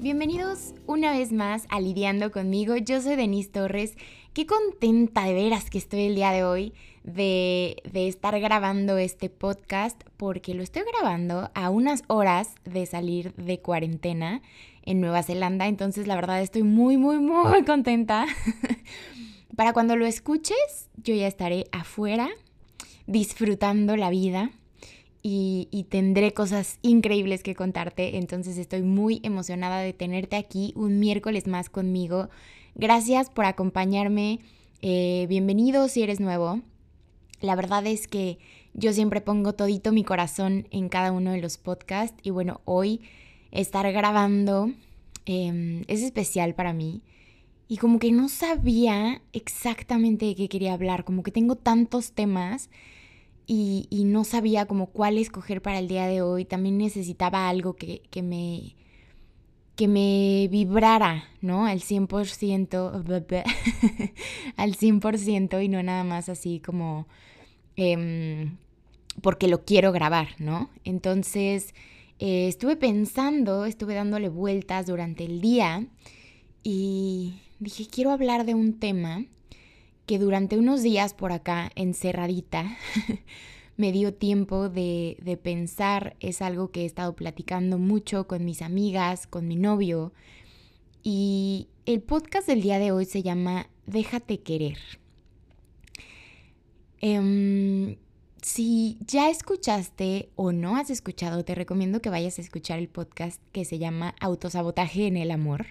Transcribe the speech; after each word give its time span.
Bienvenidos 0.00 0.74
una 0.86 1.12
vez 1.12 1.32
más 1.32 1.64
a 1.70 1.80
Lidiando 1.80 2.30
conmigo. 2.32 2.76
Yo 2.76 3.00
soy 3.00 3.16
Denise 3.16 3.48
Torres. 3.48 3.96
Qué 4.34 4.46
contenta 4.46 5.24
de 5.24 5.32
veras 5.32 5.70
que 5.70 5.78
estoy 5.78 6.02
el 6.02 6.16
día 6.16 6.32
de 6.32 6.44
hoy 6.44 6.74
de, 7.04 7.82
estar 7.92 8.38
grabando 8.40 8.98
este 8.98 9.28
podcast 9.28 10.02
porque 10.16 10.54
lo 10.54 10.62
estoy 10.62 10.82
grabando 10.92 11.50
a 11.54 11.70
unas 11.70 12.02
horas 12.06 12.54
de 12.64 12.86
salir 12.86 13.34
de 13.34 13.60
cuarentena 13.60 14.42
en 14.84 15.00
Nueva 15.00 15.22
Zelanda. 15.22 15.66
Entonces 15.66 16.06
la 16.06 16.14
verdad 16.14 16.40
estoy 16.40 16.62
muy, 16.62 16.96
muy, 16.96 17.18
muy 17.18 17.64
contenta. 17.66 18.26
Para 19.56 19.72
cuando 19.72 19.96
lo 19.96 20.06
escuches, 20.06 20.88
yo 20.96 21.14
ya 21.14 21.26
estaré 21.26 21.66
afuera 21.72 22.28
disfrutando 23.06 23.96
la 23.96 24.10
vida 24.10 24.50
y, 25.24 25.86
tendré 25.88 26.32
cosas 26.32 26.78
increíbles 26.82 27.42
que 27.42 27.54
contarte. 27.54 28.16
Entonces 28.16 28.58
estoy 28.58 28.82
muy 28.82 29.20
emocionada 29.22 29.80
de 29.80 29.92
tenerte 29.92 30.36
aquí 30.36 30.72
un 30.74 30.98
miércoles 30.98 31.46
más 31.46 31.68
conmigo. 31.68 32.28
Gracias 32.74 33.30
por 33.30 33.44
acompañarme. 33.44 34.40
Eh, 34.80 35.26
bienvenido 35.28 35.86
si 35.88 36.02
eres 36.02 36.18
nuevo. 36.18 36.60
La 37.42 37.56
verdad 37.56 37.86
es 37.86 38.08
que 38.08 38.38
yo 38.72 38.92
siempre 38.92 39.20
pongo 39.20 39.52
todito 39.52 39.92
mi 39.92 40.04
corazón 40.04 40.66
en 40.70 40.88
cada 40.88 41.12
uno 41.12 41.32
de 41.32 41.40
los 41.40 41.58
podcasts 41.58 42.16
y 42.22 42.30
bueno, 42.30 42.60
hoy 42.64 43.00
estar 43.50 43.90
grabando 43.92 44.70
em, 45.26 45.82
es 45.88 46.02
especial 46.02 46.54
para 46.54 46.72
mí. 46.72 47.02
Y 47.68 47.78
como 47.78 47.98
que 47.98 48.12
no 48.12 48.28
sabía 48.28 49.22
exactamente 49.32 50.26
de 50.26 50.34
qué 50.34 50.48
quería 50.48 50.74
hablar, 50.74 51.04
como 51.04 51.22
que 51.22 51.30
tengo 51.30 51.56
tantos 51.56 52.12
temas 52.12 52.70
y, 53.46 54.04
no 54.06 54.24
sabía 54.24 54.66
como 54.66 54.86
cuál 54.86 55.18
escoger 55.18 55.62
para 55.62 55.78
el 55.78 55.88
día 55.88 56.06
de 56.06 56.22
hoy. 56.22 56.44
También 56.44 56.78
necesitaba 56.78 57.48
algo 57.48 57.74
que, 57.74 58.02
me 58.22 58.76
que 59.76 59.88
me 59.88 60.48
vibrara, 60.50 61.24
¿no? 61.40 61.66
Al 61.66 61.80
100%, 61.80 63.02
al 64.56 64.76
100% 64.76 65.64
y 65.64 65.68
no 65.68 65.82
nada 65.82 66.04
más 66.04 66.28
así 66.28 66.60
como 66.60 67.06
em, 67.76 68.56
porque 69.20 69.48
lo 69.48 69.64
quiero 69.64 69.92
grabar, 69.92 70.28
¿no? 70.38 70.70
Entonces 70.84 71.74
eh, 72.18 72.48
estuve 72.48 72.76
pensando, 72.76 73.64
estuve 73.64 73.94
dándole 73.94 74.28
vueltas 74.28 74.86
durante 74.86 75.24
el 75.24 75.40
día 75.40 75.86
y 76.62 77.40
dije, 77.58 77.86
quiero 77.90 78.10
hablar 78.10 78.44
de 78.46 78.54
un 78.54 78.78
tema 78.78 79.26
que 80.06 80.18
durante 80.18 80.58
unos 80.58 80.82
días 80.82 81.14
por 81.14 81.32
acá, 81.32 81.70
encerradita, 81.74 82.76
me 83.76 83.92
dio 83.92 84.14
tiempo 84.14 84.68
de, 84.68 85.16
de, 85.22 85.36
pensar, 85.36 86.16
es 86.20 86.42
algo 86.42 86.70
que 86.70 86.82
he 86.82 86.84
estado 86.84 87.14
platicando 87.14 87.78
mucho 87.78 88.26
con 88.26 88.44
mis 88.44 88.62
amigas, 88.62 89.26
con 89.26 89.48
mi 89.48 89.56
novio, 89.56 90.12
y 91.02 91.68
el 91.86 92.00
podcast 92.02 92.46
del 92.46 92.62
día 92.62 92.78
de 92.78 92.92
hoy 92.92 93.04
se 93.04 93.22
llama 93.22 93.68
Déjate 93.86 94.40
querer. 94.40 94.78
Em, 97.02 97.96
si 98.42 98.96
ya 99.04 99.28
escuchaste 99.28 100.30
o 100.36 100.52
no 100.52 100.76
has 100.76 100.88
escuchado, 100.88 101.44
te 101.44 101.56
recomiendo 101.56 102.00
que 102.00 102.10
vayas 102.10 102.38
a 102.38 102.42
escuchar 102.42 102.78
el 102.78 102.88
podcast 102.88 103.42
que 103.50 103.64
se 103.64 103.80
llama 103.80 104.14
Autosabotaje 104.20 105.08
en 105.08 105.16
el 105.16 105.32
Amor. 105.32 105.66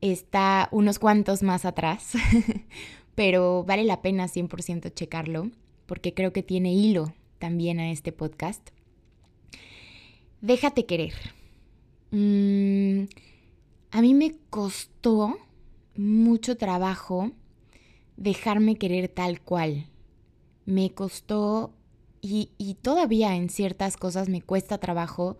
Está 0.00 0.68
unos 0.72 0.98
cuantos 0.98 1.44
más 1.44 1.64
atrás, 1.64 2.14
pero 3.14 3.62
vale 3.62 3.84
la 3.84 4.02
pena 4.02 4.26
100% 4.26 4.92
checarlo 4.92 5.50
porque 5.86 6.14
creo 6.14 6.32
que 6.32 6.42
tiene 6.42 6.72
hilo 6.72 7.14
también 7.38 7.78
a 7.78 7.92
este 7.92 8.10
podcast. 8.10 8.70
Déjate 10.40 10.84
querer. 10.84 11.14
Mm, 12.10 13.04
a 13.92 14.02
mí 14.02 14.14
me 14.14 14.34
costó 14.50 15.36
mucho 15.94 16.56
trabajo 16.56 17.30
dejarme 18.16 18.76
querer 18.76 19.06
tal 19.08 19.40
cual. 19.40 19.89
Me 20.66 20.90
costó 20.90 21.72
y, 22.22 22.48
todavía 22.82 23.34
en 23.36 23.48
ciertas 23.48 23.96
cosas 23.96 24.28
me 24.28 24.42
cuesta 24.42 24.78
trabajo 24.78 25.38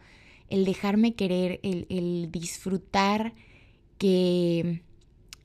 el 0.48 0.64
dejarme 0.64 1.14
querer, 1.14 1.60
el 1.62 2.28
disfrutar 2.30 3.34
que 3.98 4.82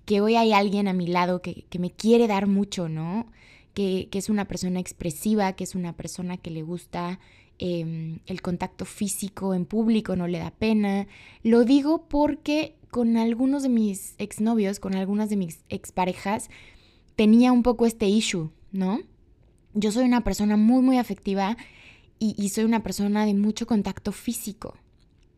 que 0.06 0.22
hoy 0.22 0.35
hay 0.35 0.53
alguien 0.53 0.88
a 0.88 0.94
mi 0.94 1.08
lado 1.08 1.41
que, 1.41 1.66
me 1.80 1.91
quiere 1.91 2.28
dar 2.28 2.47
mucho, 2.47 2.88
¿no? 2.88 3.28
Que, 3.74 4.08
es 4.12 4.30
una 4.30 4.46
persona 4.46 4.80
expresiva, 4.80 5.53
que 5.53 5.64
es 5.64 5.75
una 5.75 5.94
persona 5.94 6.38
que 6.38 6.52
le 6.52 6.62
gusta 6.62 7.19
em, 7.58 8.19
el 8.28 8.41
contacto 8.41 8.85
físico 8.85 9.53
en 9.53 9.66
público, 9.66 10.16
no 10.16 10.28
le 10.28 10.40
da 10.40 10.52
pena. 10.52 11.08
Lo 11.44 11.66
digo 11.66 12.08
porque 12.08 12.75
con 12.91 13.18
algunos 13.18 13.64
de 13.64 13.69
mis 13.69 14.16
exnovios, 14.19 14.80
con 14.80 14.96
algunas 14.96 15.30
de 15.30 15.38
mis 15.38 15.64
exparejas, 15.69 16.50
tenía 17.16 17.52
un 17.52 17.64
poco 17.64 17.85
este 17.85 18.08
issue, 18.08 18.52
¿no? 18.72 19.00
Yo 19.75 19.91
soy 19.91 20.06
una 20.06 20.24
persona 20.24 20.58
muy, 20.58 20.81
muy 20.81 20.97
afectiva 20.97 21.58
y, 22.18 22.34
y 22.38 22.50
soy 22.50 22.63
una 22.63 22.81
persona 22.81 23.25
de 23.25 23.34
mucho 23.34 23.68
contacto 23.68 24.12
físico. 24.12 24.75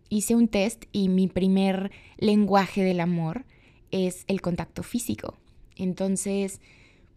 Hice 0.10 0.36
un 0.36 0.48
test 0.48 0.86
y 0.94 1.10
mi 1.10 1.28
primer 1.28 1.92
lenguaje 2.18 2.84
del 2.84 3.02
amor 3.02 3.44
es 3.92 4.24
el 4.28 4.42
contacto 4.42 4.84
físico. 4.84 5.36
Entonces, 5.76 6.62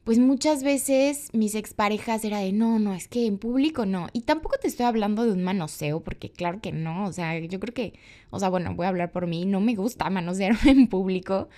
pues 0.05 0.19
muchas 0.19 0.63
veces 0.63 1.29
mis 1.33 1.55
exparejas 1.55 2.25
era 2.25 2.39
de, 2.39 2.53
no, 2.53 2.79
no, 2.79 2.95
es 2.95 3.07
que 3.07 3.27
en 3.27 3.39
público 3.39 3.87
no. 3.87 4.09
Y 4.13 4.23
tampoco 4.23 4.57
te 4.59 4.69
estoy 4.69 4.87
hablando 4.87 5.25
de 5.25 5.33
un 5.33 5.45
manoseo, 5.45 6.01
porque 6.01 6.31
claro 6.31 6.61
que 6.61 6.73
no, 6.73 7.07
o 7.07 7.13
sea, 7.13 7.39
yo 7.39 7.61
creo 7.61 7.75
que, 7.75 7.93
o 8.31 8.41
sea, 8.41 8.49
bueno, 8.49 8.75
voy 8.75 8.87
a 8.87 8.89
hablar 8.89 9.13
por 9.13 9.27
mí, 9.27 9.45
no 9.45 9.61
me 9.61 9.75
gusta 9.75 10.09
manosearme 10.11 10.59
en 10.71 10.89
público 10.89 11.49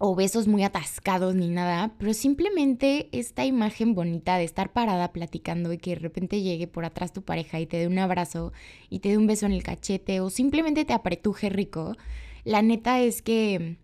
o 0.00 0.14
besos 0.14 0.48
muy 0.48 0.64
atascados 0.64 1.34
ni 1.34 1.48
nada, 1.48 1.94
pero 1.98 2.14
simplemente 2.14 3.08
esta 3.12 3.44
imagen 3.44 3.94
bonita 3.94 4.36
de 4.36 4.44
estar 4.44 4.72
parada 4.72 5.12
platicando 5.12 5.72
y 5.72 5.78
que 5.78 5.90
de 5.90 6.00
repente 6.00 6.42
llegue 6.42 6.66
por 6.66 6.84
atrás 6.84 7.12
tu 7.12 7.22
pareja 7.22 7.60
y 7.60 7.66
te 7.66 7.76
dé 7.76 7.86
un 7.86 7.98
abrazo 7.98 8.52
y 8.90 8.98
te 8.98 9.10
dé 9.10 9.18
un 9.18 9.26
beso 9.26 9.46
en 9.46 9.52
el 9.52 9.62
cachete 9.62 10.20
o 10.20 10.30
simplemente 10.30 10.84
te 10.84 10.92
apretuje 10.92 11.48
rico, 11.48 11.96
la 12.44 12.60
neta 12.62 13.00
es 13.00 13.22
que 13.22 13.76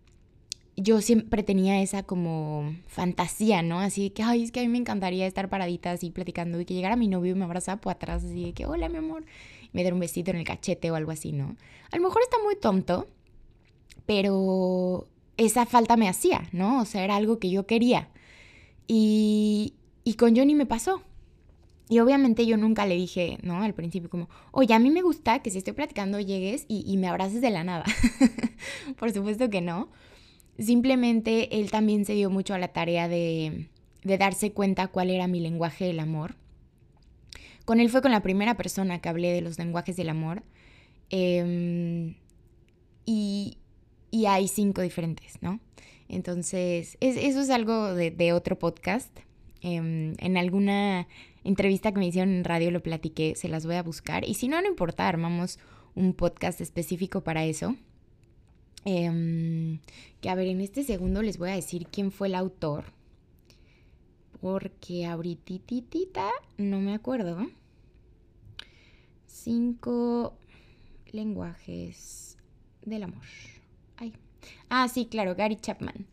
yo 0.77 1.01
siempre 1.01 1.43
tenía 1.43 1.83
esa 1.83 2.03
como 2.03 2.75
fantasía, 2.87 3.63
¿no? 3.63 3.81
Así 3.81 4.11
que, 4.11 4.23
ay, 4.23 4.45
es 4.45 4.53
que 4.53 4.61
a 4.61 4.63
mí 4.63 4.69
me 4.69 4.79
encantaría 4.79 5.27
estar 5.27 5.49
paradita 5.49 5.93
así 5.93 6.11
platicando 6.11 6.61
y 6.61 6.65
que 6.65 6.75
llegara 6.75 6.97
mi 6.97 7.09
novio 7.09 7.33
y 7.33 7.35
me 7.35 7.45
abrazara 7.45 7.81
por 7.81 7.93
atrás, 7.93 8.25
así 8.25 8.45
de 8.45 8.53
que, 8.53 8.67
hola, 8.67 8.89
mi 8.89 8.97
amor, 8.97 9.25
me 9.73 9.83
diera 9.83 9.95
un 9.95 10.01
besito 10.01 10.31
en 10.31 10.39
el 10.39 10.45
cachete 10.45 10.91
o 10.91 10.95
algo 10.95 11.11
así, 11.11 11.33
¿no? 11.33 11.57
A 11.93 11.97
lo 11.97 12.03
mejor 12.03 12.23
está 12.23 12.39
muy 12.43 12.57
tonto, 12.57 13.07
pero 14.07 15.07
esa 15.47 15.67
falta 15.67 15.97
me 15.97 16.09
hacía, 16.09 16.49
¿no? 16.53 16.81
O 16.81 16.85
sea, 16.85 17.05
era 17.05 17.17
algo 17.17 17.39
que 17.39 17.51
yo 17.51 17.67
quería. 17.67 18.09
Y, 18.87 19.75
y 20.05 20.15
con 20.15 20.37
Johnny 20.37 20.55
me 20.55 20.67
pasó. 20.67 21.03
Y 21.89 21.99
obviamente 21.99 22.47
yo 22.47 22.57
nunca 22.57 22.87
le 22.87 22.95
dije, 22.95 23.39
¿no? 23.43 23.63
Al 23.63 23.75
principio 23.75 24.09
como, 24.09 24.29
oye, 24.53 24.75
a 24.75 24.79
mí 24.79 24.91
me 24.91 25.03
gusta 25.03 25.41
que 25.41 25.51
si 25.51 25.59
estoy 25.59 25.73
platicando 25.73 26.21
llegues 26.21 26.65
y, 26.69 26.85
y 26.87 26.97
me 26.97 27.09
abraces 27.09 27.41
de 27.41 27.51
la 27.51 27.65
nada. 27.65 27.85
Por 28.99 29.13
supuesto 29.13 29.51
que 29.51 29.61
no. 29.61 29.89
Simplemente 30.61 31.59
él 31.59 31.71
también 31.71 32.05
se 32.05 32.13
dio 32.13 32.29
mucho 32.29 32.53
a 32.53 32.59
la 32.59 32.69
tarea 32.69 33.09
de, 33.09 33.69
darse 34.05 34.53
cuenta 34.53 34.89
cuál 34.89 35.09
era 35.11 35.27
mi 35.27 35.41
lenguaje 35.41 35.87
del 35.87 36.01
amor. 36.01 36.37
Con 37.65 37.81
él 37.81 37.89
fue 37.89 38.03
con 38.03 38.11
la 38.11 38.23
primera 38.23 38.57
persona 38.57 39.01
que 39.01 39.09
hablé 39.09 39.33
de 39.33 39.41
los 39.41 39.59
lenguajes 39.59 39.97
del 39.97 40.11
amor. 40.11 40.43
Em, 41.09 42.15
y, 43.07 43.57
hay 44.27 44.49
cinco 44.49 44.83
diferentes, 44.83 45.41
¿no? 45.41 45.61
Entonces, 46.09 46.97
eso 47.01 47.41
es 47.41 47.51
algo 47.51 47.95
de, 47.95 48.33
otro 48.33 48.59
podcast. 48.59 49.17
Em, 49.63 50.15
en 50.19 50.37
alguna 50.37 51.07
entrevista 51.45 51.93
que 51.93 51.99
me 52.01 52.07
hicieron 52.07 52.35
en 52.35 52.45
radio 52.45 52.71
lo 52.71 52.83
platiqué, 52.83 53.35
se 53.37 53.49
las 53.49 53.65
voy 53.65 53.77
a 53.77 53.83
buscar. 53.83 54.29
Y 54.29 54.35
si 54.35 54.49
no, 54.49 54.61
no 54.61 54.69
importa, 54.69 55.07
armamos 55.07 55.59
un 55.95 56.13
podcast 56.15 56.61
específico 56.61 57.21
para 57.23 57.45
eso. 57.45 57.77
Em, 58.85 59.79
que 60.21 60.31
a 60.31 60.35
ver, 60.35 60.49
en 60.49 60.61
este 60.61 60.83
segundo 60.83 61.23
les 61.23 61.39
voy 61.39 61.51
a 61.51 61.55
decir 61.55 61.87
quién 61.87 62.11
fue 62.11 62.29
el 62.29 62.35
autor. 62.35 62.87
Porque 64.41 65.07
ahorita 65.07 66.29
no 66.57 66.81
me 66.81 66.95
acuerdo. 66.95 67.47
Cinco 69.27 70.35
lenguajes 71.13 72.37
del 72.83 73.05
amor. 73.05 73.23
Ah, 74.69 74.89
sí, 74.89 75.07
claro, 75.07 75.35
Gary 75.35 75.57
Chapman. 75.57 76.07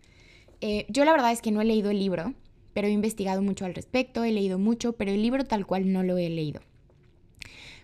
Eh, 0.62 0.86
yo 0.90 1.06
la 1.06 1.12
verdad 1.12 1.32
es 1.32 1.42
que 1.42 1.52
no 1.52 1.62
he 1.62 1.66
leído 1.66 1.92
el 1.92 2.00
libro, 2.00 2.34
pero 2.74 2.88
he 2.88 2.92
investigado 2.92 3.42
mucho 3.42 3.66
al 3.66 3.76
respecto, 3.76 4.24
he 4.24 4.32
leído 4.32 4.60
mucho, 4.60 4.94
pero 4.94 5.12
el 5.12 5.22
libro 5.22 5.46
tal 5.46 5.66
cual 5.66 5.92
no 5.92 6.04
lo 6.04 6.18
he 6.18 6.30
leído. 6.30 6.62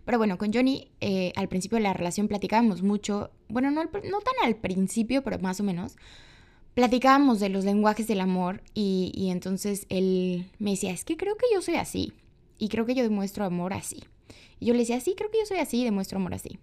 Pero 0.06 0.18
bueno, 0.18 0.38
con 0.38 0.54
Johnny 0.54 0.90
eh, 1.02 1.32
al 1.36 1.48
principio 1.48 1.78
de 1.78 1.84
la 1.84 1.94
relación 1.94 2.28
platicábamos 2.28 2.82
mucho, 2.84 3.32
bueno, 3.48 3.72
no, 3.72 3.88
tan 3.88 4.34
al 4.44 4.56
principio, 4.56 5.24
pero 5.24 5.40
más 5.40 5.60
o 5.60 5.64
menos, 5.64 5.96
platicábamos 6.74 7.40
de 7.40 7.50
los 7.50 7.64
lenguajes 7.64 8.08
del 8.08 8.20
amor 8.20 8.62
y, 8.74 9.12
y 9.16 9.30
entonces 9.30 9.86
él 9.90 10.50
me 10.60 10.72
decía, 10.72 10.92
es 10.92 11.06
que 11.06 11.16
creo 11.16 11.38
que 11.38 11.46
yo 11.54 11.62
soy 11.62 11.76
así 11.76 12.14
y 12.58 12.70
creo 12.70 12.86
que 12.86 12.96
yo 12.96 13.04
demuestro 13.04 13.46
amor 13.46 13.74
así. 13.74 14.04
Y 14.60 14.66
yo 14.66 14.74
le 14.74 14.80
decía, 14.80 15.00
sí, 15.00 15.14
creo 15.18 15.32
que 15.32 15.40
yo 15.40 15.46
soy 15.46 15.58
así 15.58 15.82
y 15.82 15.86
demuestro 15.86 16.18
amor 16.18 16.34
así. 16.34 16.60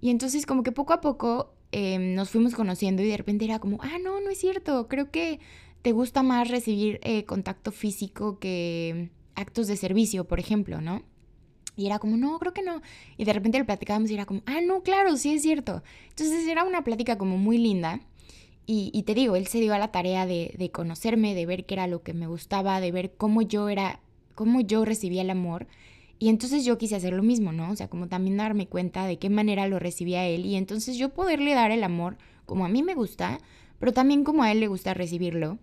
Y 0.00 0.10
entonces 0.10 0.46
como 0.46 0.62
que 0.62 0.72
poco 0.72 0.92
a 0.92 1.00
poco 1.00 1.54
em, 1.72 2.14
nos 2.14 2.30
fuimos 2.30 2.54
conociendo 2.54 3.02
y 3.02 3.08
de 3.08 3.16
repente 3.16 3.44
era 3.44 3.58
como, 3.58 3.78
ah, 3.82 3.98
no, 4.02 4.20
no 4.20 4.30
es 4.30 4.38
cierto, 4.38 4.88
creo 4.88 5.10
que 5.10 5.40
te 5.82 5.92
gusta 5.92 6.22
más 6.22 6.48
recibir 6.48 7.00
eh, 7.02 7.24
contacto 7.24 7.72
físico 7.72 8.38
que 8.38 9.10
actos 9.34 9.66
de 9.66 9.76
servicio, 9.76 10.24
por 10.24 10.38
ejemplo, 10.40 10.80
¿no? 10.80 11.02
Y 11.76 11.86
era 11.86 11.98
como, 11.98 12.16
no, 12.16 12.38
creo 12.38 12.52
que 12.52 12.62
no. 12.62 12.82
Y 13.16 13.24
de 13.24 13.32
repente 13.32 13.58
le 13.58 13.64
platicábamos 13.64 14.10
y 14.10 14.14
era 14.14 14.26
como, 14.26 14.42
ah, 14.46 14.60
no, 14.62 14.82
claro, 14.82 15.16
sí 15.16 15.32
es 15.32 15.42
cierto. 15.42 15.82
Entonces 16.10 16.46
era 16.46 16.64
una 16.64 16.84
plática 16.84 17.16
como 17.16 17.38
muy 17.38 17.58
linda. 17.58 18.00
Y, 18.72 19.02
te 19.02 19.14
digo, 19.14 19.34
él 19.34 19.48
se 19.48 19.58
dio 19.58 19.74
a 19.74 19.80
la 19.80 19.90
tarea 19.90 20.26
de, 20.26 20.54
de, 20.56 20.70
conocerme, 20.70 21.34
de 21.34 21.44
ver 21.44 21.66
qué 21.66 21.74
era 21.74 21.88
lo 21.88 22.04
que 22.04 22.14
me 22.14 22.28
gustaba, 22.28 22.80
de 22.80 22.92
ver 22.92 23.14
cómo 23.16 23.42
yo 23.42 23.68
era, 23.68 23.98
cómo 24.36 24.60
yo 24.60 24.84
recibía 24.84 25.22
el 25.22 25.30
amor. 25.30 25.66
Y 26.20 26.28
entonces 26.28 26.66
yo 26.66 26.76
quise 26.76 26.96
hacer 26.96 27.14
lo 27.14 27.22
mismo, 27.22 27.50
¿no? 27.50 27.70
O 27.70 27.76
sea, 27.76 27.88
como 27.88 28.06
también 28.06 28.36
darme 28.36 28.68
cuenta 28.68 29.06
de 29.06 29.18
qué 29.18 29.30
manera 29.30 29.66
lo 29.66 29.78
recibía 29.78 30.26
él. 30.26 30.44
Y 30.44 30.56
entonces 30.56 30.98
yo 30.98 31.14
poderle 31.14 31.54
dar 31.54 31.70
el 31.70 31.82
amor 31.82 32.18
como 32.44 32.66
a 32.66 32.68
mí 32.68 32.82
me 32.82 32.94
gusta, 32.94 33.38
pero 33.78 33.92
también 33.94 34.22
como 34.22 34.42
a 34.42 34.52
él 34.52 34.60
le 34.60 34.68
gusta 34.68 34.92
recibirlo. 34.92 35.58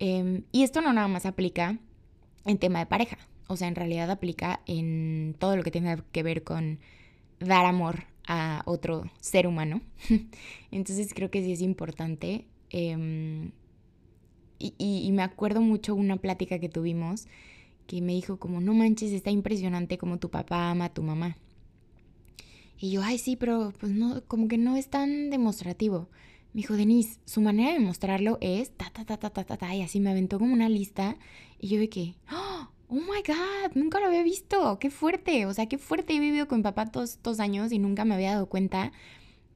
Em, 0.00 0.42
y 0.50 0.64
esto 0.64 0.80
no 0.80 0.92
nada 0.92 1.06
más 1.06 1.24
aplica 1.24 1.78
en 2.44 2.58
tema 2.58 2.80
de 2.80 2.86
pareja. 2.86 3.16
O 3.46 3.56
sea, 3.56 3.68
en 3.68 3.76
realidad 3.76 4.10
aplica 4.10 4.60
en 4.66 5.36
todo 5.38 5.56
lo 5.56 5.62
que 5.62 5.70
tenga 5.70 5.96
que 6.10 6.24
ver 6.24 6.42
con 6.42 6.80
dar 7.38 7.64
amor 7.64 8.06
a 8.26 8.62
otro 8.66 9.08
ser 9.20 9.46
humano. 9.46 9.82
Entonces 10.72 11.14
creo 11.14 11.30
que 11.30 11.44
sí 11.44 11.52
es 11.52 11.60
importante. 11.60 12.44
Em, 12.70 13.52
y, 14.58 15.10
me 15.12 15.22
acuerdo 15.22 15.60
mucho 15.60 15.94
una 15.94 16.16
plática 16.16 16.58
que 16.58 16.68
tuvimos 16.68 17.26
que 17.92 18.00
me 18.00 18.14
dijo 18.14 18.38
como, 18.38 18.62
no 18.62 18.72
manches, 18.72 19.12
está 19.12 19.30
impresionante 19.30 19.98
como 19.98 20.18
tu 20.18 20.30
papá 20.30 20.70
ama 20.70 20.86
a 20.86 20.94
tu 20.94 21.02
mamá. 21.02 21.36
Y 22.78 22.90
yo, 22.90 23.02
ay, 23.02 23.18
sí, 23.18 23.36
pero 23.36 23.74
pues 23.78 23.92
no, 23.92 24.22
como 24.24 24.48
que 24.48 24.56
no 24.56 24.76
es 24.76 24.88
tan 24.88 25.28
demostrativo. 25.28 26.08
Me 26.54 26.62
dijo, 26.62 26.72
Denise, 26.72 27.20
su 27.26 27.42
manera 27.42 27.74
de 27.74 27.80
mostrarlo 27.80 28.38
es 28.40 28.70
ta, 28.70 28.90
ta, 28.90 29.04
ta, 29.04 29.18
ta, 29.18 29.28
ta, 29.28 29.44
ta, 29.44 29.58
ta, 29.58 29.74
y 29.74 29.82
así 29.82 30.00
me 30.00 30.10
aventó 30.10 30.38
como 30.38 30.54
una 30.54 30.70
lista. 30.70 31.18
Y 31.58 31.68
yo 31.68 31.78
de 31.78 31.90
que, 31.90 32.14
¡Oh! 32.32 32.68
oh 32.88 32.94
my 32.94 33.22
God, 33.26 33.74
nunca 33.74 34.00
lo 34.00 34.06
había 34.06 34.22
visto, 34.22 34.78
qué 34.78 34.88
fuerte, 34.88 35.44
o 35.44 35.52
sea, 35.52 35.66
qué 35.66 35.76
fuerte 35.76 36.14
he 36.14 36.20
vivido 36.20 36.48
con 36.48 36.60
mi 36.60 36.62
papá 36.62 36.86
todos 36.86 37.10
estos 37.10 37.40
años 37.40 37.72
y 37.72 37.78
nunca 37.78 38.06
me 38.06 38.14
había 38.14 38.32
dado 38.32 38.46
cuenta 38.46 38.92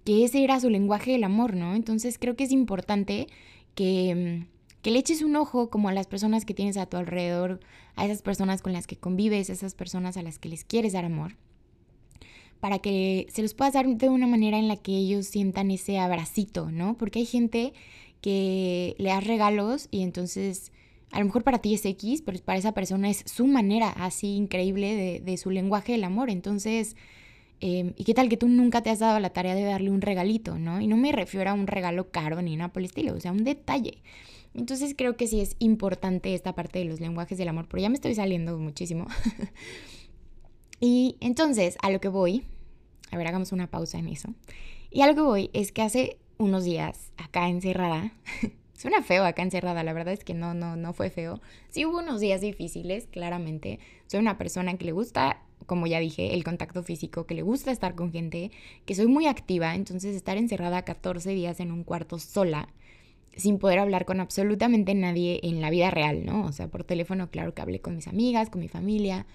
que 0.04 0.24
ese 0.26 0.44
era 0.44 0.60
su 0.60 0.68
lenguaje 0.68 1.12
del 1.12 1.24
amor, 1.24 1.56
¿no? 1.56 1.74
Entonces 1.74 2.18
creo 2.18 2.36
que 2.36 2.44
es 2.44 2.52
importante 2.52 3.28
que, 3.74 4.46
mm, 4.46 4.55
que 4.86 4.92
le 4.92 5.00
eches 5.00 5.22
un 5.22 5.34
ojo 5.34 5.68
como 5.68 5.88
a 5.88 5.92
las 5.92 6.06
personas 6.06 6.44
que 6.44 6.54
tienes 6.54 6.76
a 6.76 6.86
tu 6.86 6.96
alrededor, 6.96 7.58
a 7.96 8.06
esas 8.06 8.22
personas 8.22 8.62
con 8.62 8.72
las 8.72 8.86
que 8.86 8.96
convives, 8.96 9.50
a 9.50 9.52
esas 9.52 9.74
personas 9.74 10.16
a 10.16 10.22
las 10.22 10.38
que 10.38 10.48
les 10.48 10.62
quieres 10.62 10.92
dar 10.92 11.04
amor, 11.04 11.34
para 12.60 12.78
que 12.78 13.26
se 13.28 13.42
los 13.42 13.52
puedas 13.52 13.74
dar 13.74 13.88
de 13.88 14.08
una 14.08 14.28
manera 14.28 14.60
en 14.60 14.68
la 14.68 14.76
que 14.76 14.92
ellos 14.92 15.26
sientan 15.26 15.72
ese 15.72 15.98
abracito, 15.98 16.70
¿no? 16.70 16.96
Porque 16.96 17.18
hay 17.18 17.26
gente 17.26 17.72
que 18.20 18.94
le 18.98 19.08
das 19.08 19.26
regalos 19.26 19.88
y 19.90 20.02
entonces 20.02 20.70
a 21.10 21.18
lo 21.18 21.24
mejor 21.24 21.42
para 21.42 21.58
ti 21.58 21.74
es 21.74 21.84
X, 21.84 22.22
pero 22.24 22.38
para 22.44 22.60
esa 22.60 22.70
persona 22.70 23.10
es 23.10 23.24
su 23.26 23.48
manera 23.48 23.88
así 23.88 24.36
increíble 24.36 25.20
de, 25.20 25.36
su 25.36 25.50
lenguaje 25.50 25.94
del 25.94 26.04
amor. 26.04 26.30
Entonces, 26.30 26.94
em, 27.58 27.92
¿y 27.96 28.04
qué 28.04 28.14
tal 28.14 28.28
que 28.28 28.36
tú 28.36 28.46
nunca 28.46 28.82
te 28.84 28.90
has 28.90 29.00
dado 29.00 29.18
la 29.18 29.30
tarea 29.30 29.56
de 29.56 29.64
darle 29.64 29.90
un 29.90 30.00
regalito, 30.00 30.60
no? 30.60 30.80
Y 30.80 30.86
no 30.86 30.96
me 30.96 31.10
refiero 31.10 31.50
a 31.50 31.54
un 31.54 31.66
regalo 31.66 32.12
caro 32.12 32.40
ni 32.40 32.54
nada 32.54 32.72
por 32.72 32.82
el 32.82 32.86
estilo, 32.86 33.14
o 33.14 33.20
sea, 33.20 33.32
un 33.32 33.42
detalle. 33.42 33.98
Entonces 34.56 34.94
creo 34.96 35.16
que 35.16 35.26
sí 35.26 35.40
es 35.40 35.56
importante 35.58 36.34
esta 36.34 36.54
parte 36.54 36.78
de 36.78 36.86
los 36.86 37.00
lenguajes 37.00 37.38
del 37.38 37.48
amor, 37.48 37.66
pero 37.68 37.82
ya 37.82 37.88
me 37.88 37.94
estoy 37.94 38.14
saliendo 38.14 38.58
muchísimo. 38.58 39.06
y 40.80 41.16
entonces, 41.20 41.76
a 41.82 41.90
lo 41.90 42.00
que 42.00 42.08
voy, 42.08 42.44
a 43.10 43.18
ver, 43.18 43.26
hagamos 43.26 43.52
una 43.52 43.70
pausa 43.70 43.98
en 43.98 44.08
eso. 44.08 44.34
Y 44.90 45.02
a 45.02 45.06
lo 45.06 45.14
que 45.14 45.20
voy 45.20 45.50
es 45.52 45.72
que 45.72 45.82
hace 45.82 46.18
unos 46.38 46.64
días, 46.64 47.12
acá 47.16 47.48
encerrada, 47.48 48.12
Suena 48.76 49.02
feo 49.02 49.24
acá 49.24 49.42
encerrada, 49.42 49.82
la 49.82 49.94
verdad 49.94 50.12
es 50.12 50.22
que 50.22 50.34
no, 50.34 50.52
no, 50.52 50.76
no 50.76 50.92
fue 50.92 51.08
feo. 51.08 51.40
Sí 51.70 51.86
hubo 51.86 51.98
unos 51.98 52.20
días 52.20 52.42
difíciles, 52.42 53.06
claramente. 53.06 53.78
Soy 54.06 54.20
una 54.20 54.36
persona 54.36 54.76
que 54.76 54.84
le 54.84 54.92
gusta, 54.92 55.42
como 55.64 55.86
ya 55.86 55.98
dije, 55.98 56.34
el 56.34 56.44
contacto 56.44 56.82
físico, 56.82 57.26
que 57.26 57.34
le 57.34 57.40
gusta 57.40 57.70
estar 57.70 57.94
con 57.94 58.12
gente, 58.12 58.50
que 58.84 58.94
soy 58.94 59.06
muy 59.06 59.26
activa, 59.26 59.74
entonces 59.74 60.14
estar 60.14 60.36
encerrada 60.36 60.82
14 60.82 61.30
días 61.30 61.58
en 61.60 61.72
un 61.72 61.84
cuarto 61.84 62.18
sola, 62.18 62.68
sin 63.36 63.58
poder 63.58 63.78
hablar 63.78 64.04
con 64.04 64.20
absolutamente 64.20 64.94
nadie 64.94 65.40
en 65.42 65.60
la 65.60 65.70
vida 65.70 65.90
real, 65.90 66.24
¿no? 66.24 66.44
O 66.46 66.52
sea, 66.52 66.68
por 66.68 66.84
teléfono, 66.84 67.30
claro 67.30 67.54
que 67.54 67.62
hablé 67.62 67.80
con 67.80 67.96
mis 67.96 68.08
amigas, 68.08 68.50
con 68.50 68.60
mi 68.60 68.68
familia. 68.68 69.26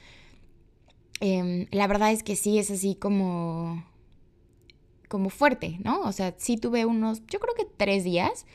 Em, 1.19 1.67
la 1.71 1.87
verdad 1.87 2.11
es 2.11 2.23
que 2.23 2.35
sí 2.35 2.57
es 2.57 2.71
así 2.71 2.95
como 2.95 3.85
como 5.07 5.29
fuerte, 5.29 5.77
¿no? 5.83 6.01
O 6.03 6.13
sea, 6.13 6.33
sí 6.37 6.55
tuve 6.55 6.85
unos, 6.85 7.21
yo 7.27 7.39
creo 7.39 7.53
que 7.53 7.65
tres 7.77 8.05
días 8.05 8.45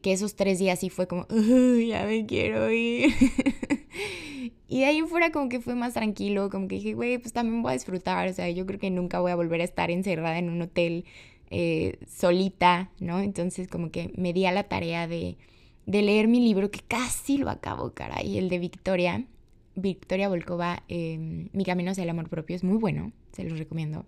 que 0.00 0.12
esos 0.12 0.36
tres 0.36 0.58
días 0.58 0.78
sí 0.78 0.90
fue 0.90 1.06
como, 1.06 1.26
ya 1.28 2.04
me 2.06 2.24
quiero 2.26 2.70
ir. 2.70 3.12
y 4.68 4.80
de 4.80 4.86
ahí 4.86 4.98
en 4.98 5.08
fuera 5.08 5.30
como 5.30 5.48
que 5.48 5.60
fue 5.60 5.74
más 5.74 5.94
tranquilo, 5.94 6.50
como 6.50 6.68
que 6.68 6.76
dije, 6.76 6.94
güey, 6.94 7.18
pues 7.18 7.32
también 7.32 7.62
voy 7.62 7.70
a 7.70 7.74
disfrutar, 7.74 8.28
o 8.28 8.32
sea, 8.32 8.48
yo 8.50 8.66
creo 8.66 8.78
que 8.78 8.90
nunca 8.90 9.20
voy 9.20 9.32
a 9.32 9.36
volver 9.36 9.60
a 9.60 9.64
estar 9.64 9.90
encerrada 9.90 10.38
en 10.38 10.48
un 10.48 10.62
hotel 10.62 11.04
eh, 11.54 11.98
solita, 12.08 12.90
¿no? 12.98 13.20
Entonces 13.20 13.68
como 13.68 13.90
que 13.90 14.10
me 14.16 14.32
di 14.32 14.46
a 14.46 14.52
la 14.52 14.64
tarea 14.64 15.06
de, 15.06 15.36
de 15.84 16.00
leer 16.00 16.26
mi 16.26 16.40
libro, 16.40 16.70
que 16.70 16.80
casi 16.80 17.36
lo 17.36 17.50
acabo, 17.50 17.92
caray, 17.92 18.38
el 18.38 18.48
de 18.48 18.58
Victoria, 18.58 19.26
Victoria 19.74 20.30
Volkova, 20.30 20.82
em, 20.88 21.50
Mi 21.52 21.66
Camino 21.66 21.90
hacia 21.90 22.04
el 22.04 22.10
Amor 22.10 22.30
Propio, 22.30 22.56
es 22.56 22.64
muy 22.64 22.78
bueno, 22.78 23.12
se 23.32 23.44
los 23.44 23.58
recomiendo. 23.58 24.06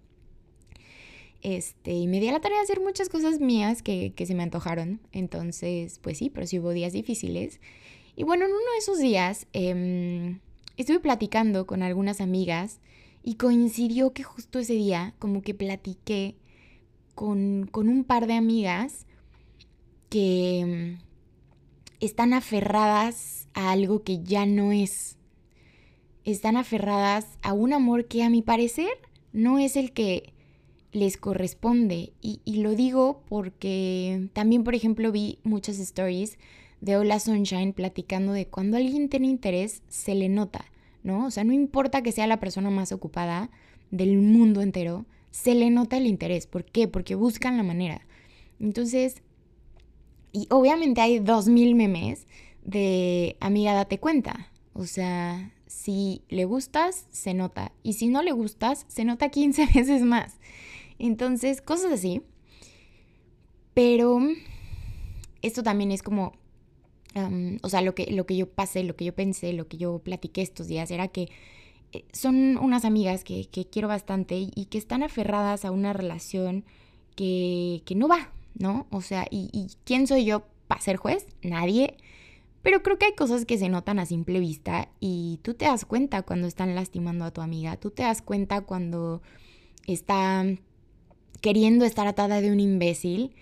Este, 1.42 1.92
y 1.92 2.06
me 2.06 2.18
di 2.18 2.28
a 2.28 2.32
la 2.32 2.40
tarea 2.40 2.56
de 2.56 2.64
hacer 2.64 2.80
muchas 2.80 3.10
cosas 3.10 3.40
mías 3.40 3.82
que, 3.82 4.14
se 4.16 4.34
me 4.34 4.42
antojaron. 4.42 5.00
Entonces, 5.12 5.98
pues 5.98 6.16
sí, 6.16 6.30
pero 6.30 6.46
sí 6.46 6.58
hubo 6.58 6.70
días 6.70 6.94
difíciles. 6.94 7.60
Y 8.16 8.22
bueno, 8.22 8.46
en 8.46 8.52
uno 8.52 8.72
de 8.72 8.78
esos 8.78 8.98
días 8.98 9.46
em, 9.52 10.38
estuve 10.78 11.00
platicando 11.00 11.66
con 11.66 11.82
algunas 11.82 12.22
amigas 12.22 12.80
y 13.22 13.34
coincidió 13.34 14.14
que 14.14 14.22
justo 14.22 14.58
ese 14.58 14.72
día 14.72 15.12
como 15.18 15.42
que 15.42 15.52
platiqué 15.52 16.36
con, 17.14 17.68
con 17.70 17.88
un 17.88 18.04
par 18.04 18.26
de 18.26 18.34
amigas 18.34 19.06
que 20.10 20.60
em, 20.60 20.98
están 22.00 22.32
aferradas 22.32 23.48
a 23.54 23.72
algo 23.72 24.02
que 24.02 24.22
ya 24.22 24.46
no 24.46 24.72
es. 24.72 25.16
Están 26.24 26.56
aferradas 26.56 27.38
a 27.42 27.52
un 27.52 27.72
amor 27.72 28.06
que 28.06 28.22
a 28.22 28.30
mi 28.30 28.42
parecer 28.42 28.90
no 29.32 29.58
es 29.58 29.76
el 29.76 29.92
que 29.92 30.32
les 30.94 31.16
corresponde. 31.16 32.12
Y, 32.22 32.40
lo 32.62 32.74
digo 32.74 33.22
porque 33.28 34.28
también, 34.32 34.64
por 34.64 34.74
ejemplo, 34.74 35.12
vi 35.12 35.38
muchas 35.42 35.78
stories 35.78 36.38
de 36.80 36.96
Hola 36.96 37.18
Sunshine 37.18 37.72
platicando 37.72 38.32
de 38.32 38.46
cuando 38.46 38.76
alguien 38.76 39.08
tiene 39.08 39.26
interés, 39.26 39.82
se 39.88 40.14
le 40.14 40.28
nota, 40.28 40.66
¿no? 41.02 41.26
O 41.26 41.30
sea, 41.30 41.44
no 41.44 41.52
importa 41.52 42.02
que 42.02 42.12
sea 42.12 42.26
la 42.26 42.40
persona 42.40 42.70
más 42.70 42.92
ocupada 42.92 43.50
del 43.90 44.18
mundo 44.18 44.62
entero, 44.62 45.04
se 45.34 45.56
le 45.56 45.68
nota 45.68 45.96
el 45.96 46.06
interés. 46.06 46.46
¿Por 46.46 46.64
qué? 46.64 46.86
Porque 46.86 47.16
buscan 47.16 47.56
la 47.56 47.64
manera. 47.64 48.06
Entonces, 48.60 49.16
y 50.30 50.46
obviamente 50.48 51.00
hay 51.00 51.18
dos 51.18 51.48
mil 51.48 51.74
memes 51.74 52.28
de 52.62 53.36
amiga, 53.40 53.74
date 53.74 53.98
cuenta. 53.98 54.52
O 54.74 54.86
sea, 54.86 55.52
si 55.66 56.22
le 56.28 56.44
gustas, 56.44 57.08
se 57.10 57.34
nota. 57.34 57.72
Y 57.82 57.94
si 57.94 58.06
no 58.06 58.22
le 58.22 58.30
gustas, 58.30 58.86
se 58.86 59.04
nota 59.04 59.28
15 59.28 59.66
veces 59.74 60.02
más. 60.02 60.38
Entonces, 61.00 61.60
cosas 61.60 61.92
así. 61.92 62.22
Pero 63.74 64.20
esto 65.42 65.64
también 65.64 65.90
es 65.90 66.04
como, 66.04 66.34
o 67.60 67.68
sea, 67.68 67.80
lo 67.80 67.96
que, 67.96 68.06
lo 68.12 68.24
que 68.24 68.36
yo 68.36 68.48
pasé, 68.48 68.84
lo 68.84 68.94
que 68.94 69.06
yo 69.06 69.16
pensé, 69.16 69.52
lo 69.52 69.66
que 69.66 69.78
yo 69.78 69.98
platiqué 69.98 70.42
estos 70.42 70.68
días 70.68 70.92
era 70.92 71.08
que 71.08 71.28
son 72.12 72.56
unas 72.58 72.84
amigas 72.84 73.24
que, 73.24 73.48
quiero 73.70 73.88
bastante 73.88 74.36
y, 74.36 74.66
que 74.70 74.78
están 74.78 75.02
aferradas 75.02 75.64
a 75.64 75.70
una 75.70 75.92
relación 75.92 76.64
que, 77.16 77.82
no 77.94 78.08
va, 78.08 78.32
¿no? 78.54 78.86
O 78.90 79.00
sea, 79.00 79.26
y, 79.30 79.50
y 79.52 79.68
¿quién 79.84 80.06
soy 80.06 80.24
yo 80.24 80.44
para 80.66 80.80
ser 80.80 80.96
juez? 80.96 81.26
Nadie. 81.42 81.96
Pero 82.62 82.82
creo 82.82 82.98
que 82.98 83.06
hay 83.06 83.14
cosas 83.14 83.44
que 83.44 83.58
se 83.58 83.68
notan 83.68 83.98
a 83.98 84.06
simple 84.06 84.40
vista 84.40 84.88
y 84.98 85.38
tú 85.42 85.54
te 85.54 85.66
das 85.66 85.84
cuenta 85.84 86.22
cuando 86.22 86.46
están 86.46 86.74
lastimando 86.74 87.26
a 87.26 87.30
tu 87.30 87.42
amiga, 87.42 87.76
tú 87.76 87.90
te 87.90 88.02
das 88.02 88.22
cuenta 88.22 88.62
cuando 88.62 89.20
está 89.86 90.46
queriendo 91.40 91.84
estar 91.84 92.06
atada 92.06 92.40
de 92.40 92.50
un 92.50 92.58
imbécil. 92.58 93.34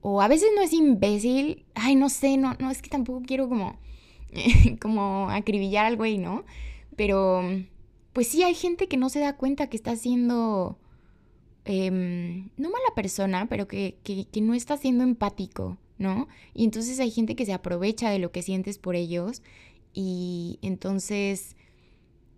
O 0.00 0.22
a 0.22 0.28
veces 0.28 0.50
no 0.54 0.62
es 0.62 0.72
imbécil. 0.72 1.64
Ay, 1.74 1.96
no 1.96 2.08
sé, 2.08 2.36
no, 2.36 2.54
no, 2.60 2.70
es 2.70 2.80
que 2.80 2.90
tampoco 2.90 3.22
quiero 3.26 3.48
como, 3.48 3.76
como 4.80 5.28
acribillar 5.30 5.84
al 5.86 5.96
güey, 5.96 6.18
¿no? 6.18 6.44
Pero, 6.98 7.42
pues 8.12 8.26
sí 8.26 8.42
hay 8.42 8.54
gente 8.54 8.88
que 8.88 8.96
no 8.96 9.08
se 9.08 9.20
da 9.20 9.36
cuenta 9.36 9.68
que 9.68 9.76
está 9.76 9.94
siendo, 9.94 10.80
em, 11.64 12.50
no 12.56 12.70
mala 12.70 12.92
persona, 12.96 13.46
pero 13.48 13.68
que, 13.68 13.98
que, 14.02 14.24
que 14.26 14.40
no 14.40 14.52
está 14.52 14.76
siendo 14.76 15.04
empático, 15.04 15.78
¿no? 15.98 16.26
Y 16.54 16.64
entonces 16.64 16.98
hay 16.98 17.12
gente 17.12 17.36
que 17.36 17.46
se 17.46 17.52
aprovecha 17.52 18.10
de 18.10 18.18
lo 18.18 18.32
que 18.32 18.42
sientes 18.42 18.78
por 18.78 18.96
ellos 18.96 19.42
y 19.94 20.58
entonces 20.60 21.56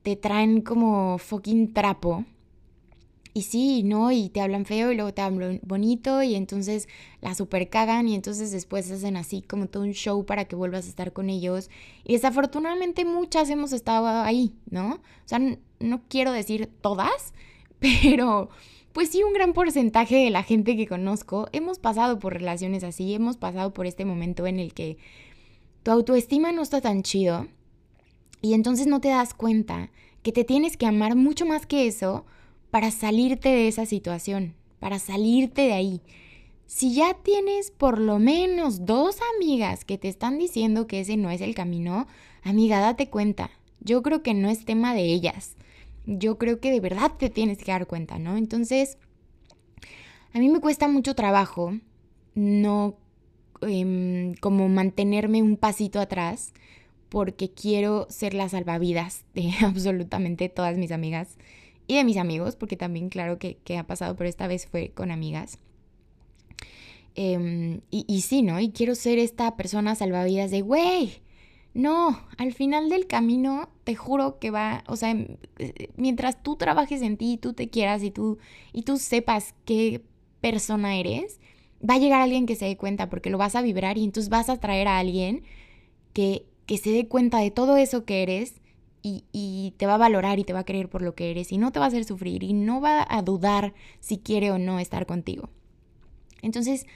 te 0.03 0.15
traen 0.17 0.61
como 0.61 1.17
fucking 1.17 1.73
trapo 1.73 2.27
y 3.33 3.43
sí, 3.43 3.83
¿no? 3.83 4.11
Y 4.11 4.29
te 4.29 4.41
hablan 4.41 4.65
feo 4.65 4.91
y 4.91 4.97
luego 4.97 5.15
te 5.15 5.23
hablan 5.23 5.61
bonito 5.63 6.23
y 6.23 6.35
entonces 6.35 6.89
la 7.21 7.35
super 7.35 7.69
cagan 7.69 8.09
y 8.09 8.15
entonces 8.15 8.51
después 8.51 8.91
hacen 8.91 9.17
así 9.17 9.43
como 9.43 9.67
todo 9.67 9.85
un 9.85 9.93
show 9.93 10.25
para 10.27 10.47
que 10.47 10.57
vuelvas 10.57 10.87
a 10.87 10.89
estar 10.89 11.13
con 11.13 11.31
ellos. 11.31 11.71
Y 12.05 12.15
desafortunadamente 12.15 13.05
muchas 13.05 13.49
hemos 13.51 13.73
estado 13.73 14.07
ahí, 14.07 14.53
¿no? 14.71 14.95
O 14.95 15.27
sea, 15.27 15.41
no 15.79 16.03
quiero 16.09 16.33
decir 16.33 16.69
todas, 16.81 17.33
pero 17.79 18.51
pues 18.93 19.11
sí 19.11 19.23
un 19.23 19.33
gran 19.33 19.53
porcentaje 19.53 20.17
de 20.17 20.31
la 20.31 20.43
gente 20.43 20.77
que 20.77 20.89
conozco 20.89 21.49
hemos 21.53 21.79
pasado 21.79 22.19
por 22.19 22.35
relaciones 22.35 22.83
así, 22.83 23.15
hemos 23.15 23.37
pasado 23.37 23.73
por 23.73 23.87
este 23.87 24.05
momento 24.05 24.47
en 24.47 24.59
el 24.59 24.75
que 24.75 24.99
tu 25.85 25.93
autoestima 25.93 26.51
no 26.51 26.63
está 26.63 26.81
tan 26.81 27.03
chido 27.03 27.47
y 28.43 28.55
entonces 28.55 28.87
no 28.89 29.01
te 29.01 29.09
das 29.09 29.35
cuenta 29.35 29.91
que 30.23 30.33
te 30.33 30.45
tienes 30.45 30.77
que 30.77 30.87
amar 30.87 31.15
mucho 31.15 31.47
más 31.47 31.67
que 31.67 31.87
eso 31.87 32.25
para 32.71 32.91
salirte 32.91 33.49
de 33.49 33.69
esa 33.69 33.87
situación, 33.87 34.55
para 34.79 34.99
salirte 34.99 35.63
de 35.63 35.73
ahí. 35.73 36.01
Si 36.67 36.95
ya 36.95 37.15
tienes 37.15 37.71
por 37.71 37.99
lo 37.99 38.19
menos 38.19 38.87
dos 38.87 39.17
amigas 39.37 39.85
que 39.85 39.99
te 39.99 40.09
están 40.09 40.39
diciendo 40.39 40.87
que 40.87 41.01
ese 41.01 41.17
no 41.17 41.31
es 41.31 41.41
el 41.41 41.55
camino, 41.55 42.07
amiga, 42.43 42.79
date 42.79 43.11
cuenta. 43.11 43.51
Yo 43.81 44.03
creo 44.03 44.23
que 44.23 44.35
no 44.35 44.49
es 44.49 44.65
tema 44.65 44.95
de 44.95 45.03
ellas. 45.03 45.57
Yo 46.07 46.39
creo 46.39 46.61
que 46.61 46.71
de 46.71 46.81
verdad 46.81 47.13
te 47.19 47.29
tienes 47.29 47.59
que 47.59 47.73
dar 47.73 47.87
cuenta, 47.87 48.19
¿no? 48.19 48.37
Entonces, 48.37 48.99
a 50.33 50.39
mí 50.39 50.49
me 50.49 50.61
cuesta 50.61 50.87
mucho 50.87 51.15
trabajo 51.15 51.75
no 52.35 52.97
em, 53.63 54.35
como 54.35 54.69
mantenerme 54.69 55.43
un 55.43 55.57
pasito 55.57 56.01
atrás 56.01 56.53
porque 57.09 57.51
quiero 57.51 58.07
ser 58.09 58.35
la 58.35 58.49
salvavidas 58.49 59.25
de 59.35 59.53
absolutamente 59.63 60.49
todas 60.49 60.79
mis 60.79 60.93
amigas 60.93 61.37
y 61.91 61.97
de 61.97 62.05
mis 62.05 62.19
amigos, 62.19 62.55
porque 62.55 62.77
también 62.77 63.09
claro 63.09 63.41
que, 63.41 63.59
ha 63.77 63.83
pasado, 63.83 64.15
pero 64.15 64.31
esta 64.31 64.47
vez 64.47 64.67
fue 64.67 64.91
con 64.91 65.11
amigas. 65.11 65.59
Em, 67.17 67.81
y, 67.91 68.05
y, 68.07 68.21
sí, 68.21 68.43
¿no? 68.43 68.61
Y 68.61 68.71
quiero 68.71 68.95
ser 68.95 69.19
esta 69.19 69.57
persona 69.57 69.97
salvavidas 69.97 70.53
de, 70.53 70.63
güey, 70.63 71.21
no, 71.75 72.21
al 72.39 72.53
final 72.53 72.91
del 72.91 73.09
camino 73.09 73.71
te 73.83 73.97
juro 73.97 74.39
que 74.39 74.53
va, 74.53 74.85
o 74.87 74.95
sea, 74.95 75.17
mientras 75.97 76.41
tú 76.45 76.55
trabajes 76.55 77.03
en 77.03 77.17
ti 77.17 77.33
y 77.33 77.39
tú 77.39 77.55
te 77.55 77.69
quieras 77.69 78.05
y 78.05 78.13
tú, 78.13 78.39
y 78.73 78.83
tú 78.83 78.97
sepas 78.97 79.57
qué 79.65 80.01
persona 80.41 80.95
eres, 80.97 81.41
va 81.83 81.95
a 81.95 81.99
llegar 81.99 82.21
alguien 82.21 82.47
que 82.47 82.55
se 82.55 82.67
dé 82.67 82.77
cuenta 82.77 83.11
porque 83.11 83.31
lo 83.31 83.39
vas 83.39 83.57
a 83.57 83.63
vibrar 83.63 83.99
y 83.99 84.05
entonces 84.05 84.31
vas 84.31 84.49
a 84.49 84.61
traer 84.61 84.87
a 84.87 85.01
alguien 85.01 85.43
que, 86.13 86.47
que 86.67 86.79
se 86.79 86.91
dé 86.91 87.09
cuenta 87.09 87.39
de 87.39 87.51
todo 87.51 87.77
eso 87.77 88.05
que 88.05 88.23
eres 88.23 88.61
y, 89.03 89.75
te 89.77 89.87
va 89.87 89.95
a 89.95 89.99
valorar 89.99 90.39
y 90.39 90.45
te 90.45 90.53
va 90.53 90.61
a 90.61 90.65
querer 90.65 90.89
por 90.89 91.03
lo 91.03 91.15
que 91.15 91.31
eres 91.31 91.53
y 91.53 91.59
no 91.59 91.73
te 91.73 91.79
va 91.79 91.87
a 91.87 91.89
hacer 91.89 92.05
sufrir 92.05 92.43
y 92.43 92.53
no 92.53 92.81
va 92.81 93.07
a 93.09 93.23
dudar 93.23 93.73
si 94.01 94.19
quiere 94.19 94.51
o 94.51 94.59
no 94.59 94.79
estar 94.79 95.07
contigo. 95.07 95.49
Entonces, 96.43 96.87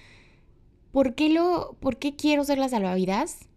¿por 0.92 1.14
qué, 1.14 1.28
lo, 1.28 1.76
¿por 1.80 1.98
qué 1.98 2.16
quiero 2.16 2.44
ser 2.44 2.58
la 2.58 2.68
salvavidas? 2.68 3.48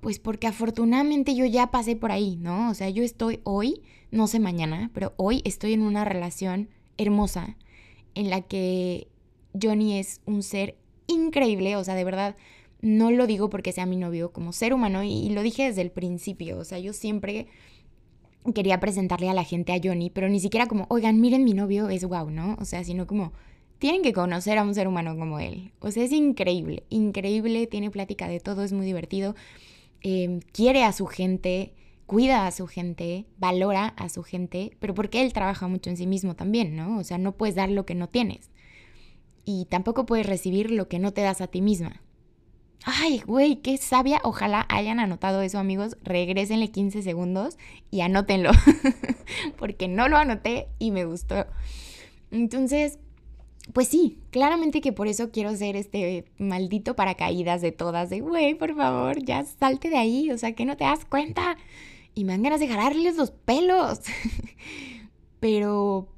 Pues 0.00 0.18
porque 0.18 0.46
afortunadamente 0.46 1.34
yo 1.34 1.44
ya 1.44 1.70
pasé 1.70 1.96
por 1.96 2.12
ahí, 2.12 2.36
¿no? 2.36 2.70
O 2.70 2.74
sea, 2.74 2.88
yo 2.90 3.02
estoy 3.02 3.40
hoy, 3.44 3.82
no 4.10 4.26
sé 4.26 4.38
mañana, 4.38 4.90
pero 4.94 5.12
hoy 5.16 5.42
estoy 5.44 5.72
en 5.72 5.82
una 5.82 6.04
relación 6.04 6.68
hermosa 6.96 7.56
en 8.14 8.30
la 8.30 8.42
que 8.42 9.08
Johnny 9.60 9.98
es 9.98 10.20
un 10.26 10.42
ser 10.42 10.76
increíble, 11.06 11.76
o 11.76 11.84
sea, 11.84 11.94
de 11.94 12.04
verdad, 12.04 12.36
no 12.80 13.10
lo 13.10 13.26
digo 13.26 13.50
porque 13.50 13.72
sea 13.72 13.86
mi 13.86 13.96
novio 13.96 14.32
como 14.32 14.52
ser 14.52 14.74
humano 14.74 15.02
y, 15.02 15.12
y 15.12 15.30
lo 15.30 15.42
dije 15.42 15.64
desde 15.64 15.82
el 15.82 15.90
principio, 15.90 16.58
o 16.58 16.64
sea, 16.64 16.78
yo 16.78 16.92
siempre 16.92 17.48
quería 18.52 18.80
presentarle 18.80 19.30
a 19.30 19.34
la 19.34 19.44
gente 19.44 19.72
a 19.72 19.80
Johnny, 19.82 20.10
pero 20.10 20.28
ni 20.28 20.40
siquiera 20.40 20.66
como, 20.66 20.86
oigan, 20.90 21.20
miren 21.20 21.44
mi 21.44 21.54
novio, 21.54 21.88
es 21.88 22.04
guau, 22.04 22.30
¿no? 22.30 22.56
O 22.60 22.64
sea, 22.64 22.84
sino 22.84 23.06
como, 23.06 23.32
tienen 23.78 24.02
que 24.02 24.12
conocer 24.12 24.58
a 24.58 24.62
un 24.62 24.74
ser 24.74 24.88
humano 24.88 25.16
como 25.16 25.40
él. 25.40 25.72
O 25.80 25.90
sea, 25.90 26.04
es 26.04 26.12
increíble, 26.12 26.84
increíble, 26.90 27.66
tiene 27.66 27.90
plática 27.90 28.28
de 28.28 28.40
todo, 28.40 28.62
es 28.62 28.72
muy 28.72 28.86
divertido, 28.86 29.34
em, 30.02 30.40
quiere 30.52 30.84
a 30.84 30.92
su 30.92 31.06
gente, 31.06 31.74
cuida 32.06 32.46
a 32.46 32.50
su 32.50 32.66
gente, 32.66 33.26
valora 33.38 33.88
a 33.96 34.08
su 34.08 34.22
gente, 34.22 34.76
pero 34.78 34.94
porque 34.94 35.22
él 35.22 35.32
trabaja 35.32 35.68
mucho 35.68 35.90
en 35.90 35.96
sí 35.96 36.06
mismo 36.06 36.34
también, 36.34 36.76
¿no? 36.76 36.98
O 36.98 37.04
sea, 37.04 37.18
no 37.18 37.32
puedes 37.32 37.54
dar 37.54 37.70
lo 37.70 37.86
que 37.86 37.94
no 37.94 38.08
tienes. 38.08 38.50
Y 39.44 39.66
tampoco 39.66 40.06
puedes 40.06 40.26
recibir 40.26 40.70
lo 40.70 40.88
que 40.88 40.98
no 40.98 41.12
te 41.12 41.22
das 41.22 41.40
a 41.40 41.46
ti 41.46 41.60
misma. 41.60 42.02
Ay, 42.86 43.22
güey, 43.26 43.56
qué 43.56 43.78
sabia. 43.78 44.20
Ojalá 44.24 44.66
hayan 44.68 45.00
anotado 45.00 45.40
eso, 45.40 45.58
amigos. 45.58 45.96
Regrésenle 46.02 46.70
15 46.70 47.02
segundos 47.02 47.56
y 47.90 48.02
anótenlo. 48.02 48.50
Porque 49.56 49.88
no 49.88 50.08
lo 50.08 50.18
anoté 50.18 50.68
y 50.78 50.90
me 50.90 51.06
gustó. 51.06 51.46
Entonces, 52.30 52.98
pues 53.72 53.88
sí, 53.88 54.18
claramente 54.30 54.82
que 54.82 54.92
por 54.92 55.08
eso 55.08 55.30
quiero 55.30 55.56
ser 55.56 55.76
este 55.76 56.26
maldito 56.36 56.94
paracaídas 56.94 57.62
de 57.62 57.72
todas. 57.72 58.10
De, 58.10 58.20
güey, 58.20 58.54
por 58.54 58.76
favor, 58.76 59.24
ya 59.24 59.44
salte 59.44 59.88
de 59.88 59.96
ahí. 59.96 60.30
O 60.30 60.36
sea, 60.36 60.52
que 60.52 60.66
no 60.66 60.76
te 60.76 60.84
das 60.84 61.06
cuenta. 61.06 61.56
Y 62.14 62.24
me 62.24 62.34
dan 62.34 62.42
ganas 62.42 62.60
de 62.60 62.68
jalarles 62.68 63.16
los 63.16 63.30
pelos. 63.30 64.00
Pero 65.40 66.13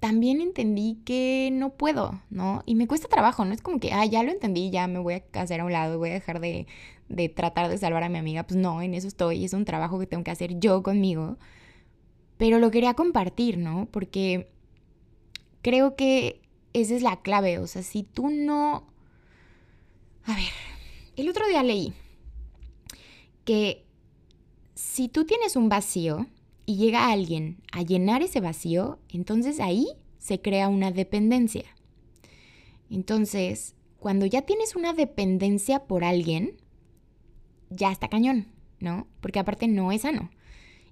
también 0.00 0.40
entendí 0.40 0.98
que 1.04 1.50
no 1.52 1.70
puedo, 1.70 2.20
¿no? 2.30 2.62
Y 2.66 2.74
me 2.74 2.86
cuesta 2.86 3.08
trabajo, 3.08 3.44
no 3.44 3.54
es 3.54 3.62
como 3.62 3.80
que, 3.80 3.92
ah, 3.92 4.04
ya 4.04 4.22
lo 4.22 4.30
entendí, 4.30 4.70
ya 4.70 4.86
me 4.86 4.98
voy 4.98 5.14
a 5.14 5.40
hacer 5.40 5.60
a 5.60 5.64
un 5.64 5.72
lado, 5.72 5.98
voy 5.98 6.10
a 6.10 6.14
dejar 6.14 6.40
de, 6.40 6.66
de 7.08 7.28
tratar 7.28 7.68
de 7.68 7.78
salvar 7.78 8.02
a 8.02 8.08
mi 8.08 8.18
amiga. 8.18 8.46
Pues 8.46 8.58
no, 8.58 8.82
en 8.82 8.94
eso 8.94 9.08
estoy, 9.08 9.44
es 9.44 9.52
un 9.52 9.64
trabajo 9.64 9.98
que 9.98 10.06
tengo 10.06 10.24
que 10.24 10.30
hacer 10.30 10.58
yo 10.58 10.82
conmigo. 10.82 11.38
Pero 12.36 12.58
lo 12.58 12.70
quería 12.70 12.94
compartir, 12.94 13.58
¿no? 13.58 13.88
Porque 13.90 14.50
creo 15.62 15.96
que 15.96 16.42
esa 16.74 16.94
es 16.94 17.02
la 17.02 17.22
clave, 17.22 17.58
o 17.58 17.66
sea, 17.66 17.82
si 17.82 18.02
tú 18.02 18.28
no... 18.28 18.86
A 20.24 20.34
ver, 20.34 20.52
el 21.16 21.28
otro 21.28 21.46
día 21.48 21.62
leí 21.62 21.94
que 23.44 23.86
si 24.74 25.08
tú 25.08 25.24
tienes 25.24 25.56
un 25.56 25.68
vacío, 25.68 26.26
y 26.66 26.76
llega 26.76 27.10
alguien 27.10 27.62
a 27.72 27.82
llenar 27.82 28.22
ese 28.22 28.40
vacío, 28.40 28.98
entonces 29.08 29.60
ahí 29.60 29.86
se 30.18 30.40
crea 30.40 30.68
una 30.68 30.90
dependencia. 30.90 31.64
Entonces, 32.90 33.76
cuando 34.00 34.26
ya 34.26 34.42
tienes 34.42 34.74
una 34.74 34.92
dependencia 34.92 35.84
por 35.84 36.02
alguien, 36.02 36.56
ya 37.70 37.92
está 37.92 38.08
cañón, 38.08 38.48
¿no? 38.80 39.06
Porque 39.20 39.38
aparte 39.38 39.68
no 39.68 39.92
es 39.92 40.02
sano. 40.02 40.30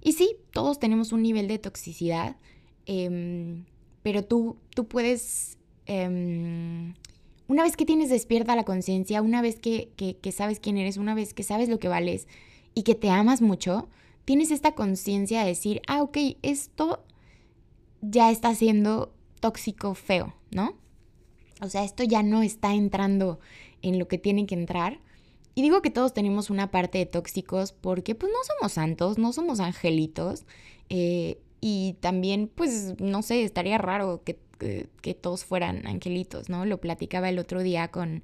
Y 0.01 0.13
sí, 0.13 0.37
todos 0.53 0.79
tenemos 0.79 1.13
un 1.13 1.23
nivel 1.23 1.49
de 1.49 1.59
toxicidad, 1.59 2.37
em, 2.87 3.65
pero 4.03 4.25
tú, 4.25 4.57
tú 4.75 4.87
puedes, 4.87 5.59
em, 5.87 6.95
una 7.49 7.65
vez 7.65 7.77
que 7.77 7.87
tienes 7.87 8.11
despierta 8.11 8.55
la 8.55 8.65
conciencia, 8.65 9.23
una 9.23 9.43
vez 9.43 9.59
que, 9.59 9.91
que 9.97 10.33
sabes 10.33 10.61
quién 10.61 10.79
eres, 10.79 10.99
una 10.99 11.15
vez 11.15 11.35
que 11.35 11.43
sabes 11.43 11.69
lo 11.69 11.79
que 11.79 11.89
vales 11.89 12.29
y 12.75 12.83
que 12.83 12.95
te 12.95 13.11
amas 13.11 13.41
mucho, 13.43 13.89
tienes 14.25 14.51
esta 14.51 14.75
conciencia 14.75 15.41
de 15.41 15.49
decir, 15.49 15.83
ah, 15.87 16.03
ok, 16.03 16.17
esto 16.43 17.05
ya 18.01 18.31
está 18.31 18.55
siendo 18.55 19.15
tóxico 19.41 19.95
feo, 19.95 20.35
¿no? 20.51 20.75
O 21.61 21.69
sea, 21.69 21.85
esto 21.85 22.03
ya 22.05 22.23
no 22.23 22.43
está 22.43 22.75
entrando 22.75 23.41
en 23.83 23.99
lo 23.99 24.09
que 24.09 24.19
tiene 24.19 24.47
que 24.47 24.55
entrar. 24.55 25.01
Y 25.55 25.63
digo 25.63 25.83
que 25.83 25.91
todos 25.91 26.13
tenemos 26.13 26.51
una 26.51 26.71
parte 26.71 26.99
de 26.99 27.07
tóxicos 27.07 27.73
porque 27.73 28.15
pues 28.15 28.33
no 28.33 28.39
somos 28.45 28.73
santos, 28.73 29.19
no 29.19 29.33
somos 29.33 29.61
angelitos. 29.61 30.45
Eh, 30.89 31.39
y 31.61 31.97
también, 32.01 32.51
pues, 32.55 32.95
no 33.01 33.23
sé, 33.23 33.45
estaría 33.45 33.79
raro 33.79 34.23
que, 34.25 34.39
que, 34.59 35.15
todos 35.15 35.45
fueran 35.45 35.87
angelitos, 35.87 36.49
¿no? 36.49 36.67
Lo 36.67 36.79
platicaba 36.79 37.29
el 37.29 37.39
otro 37.39 37.63
día 37.63 37.89
con, 37.89 38.23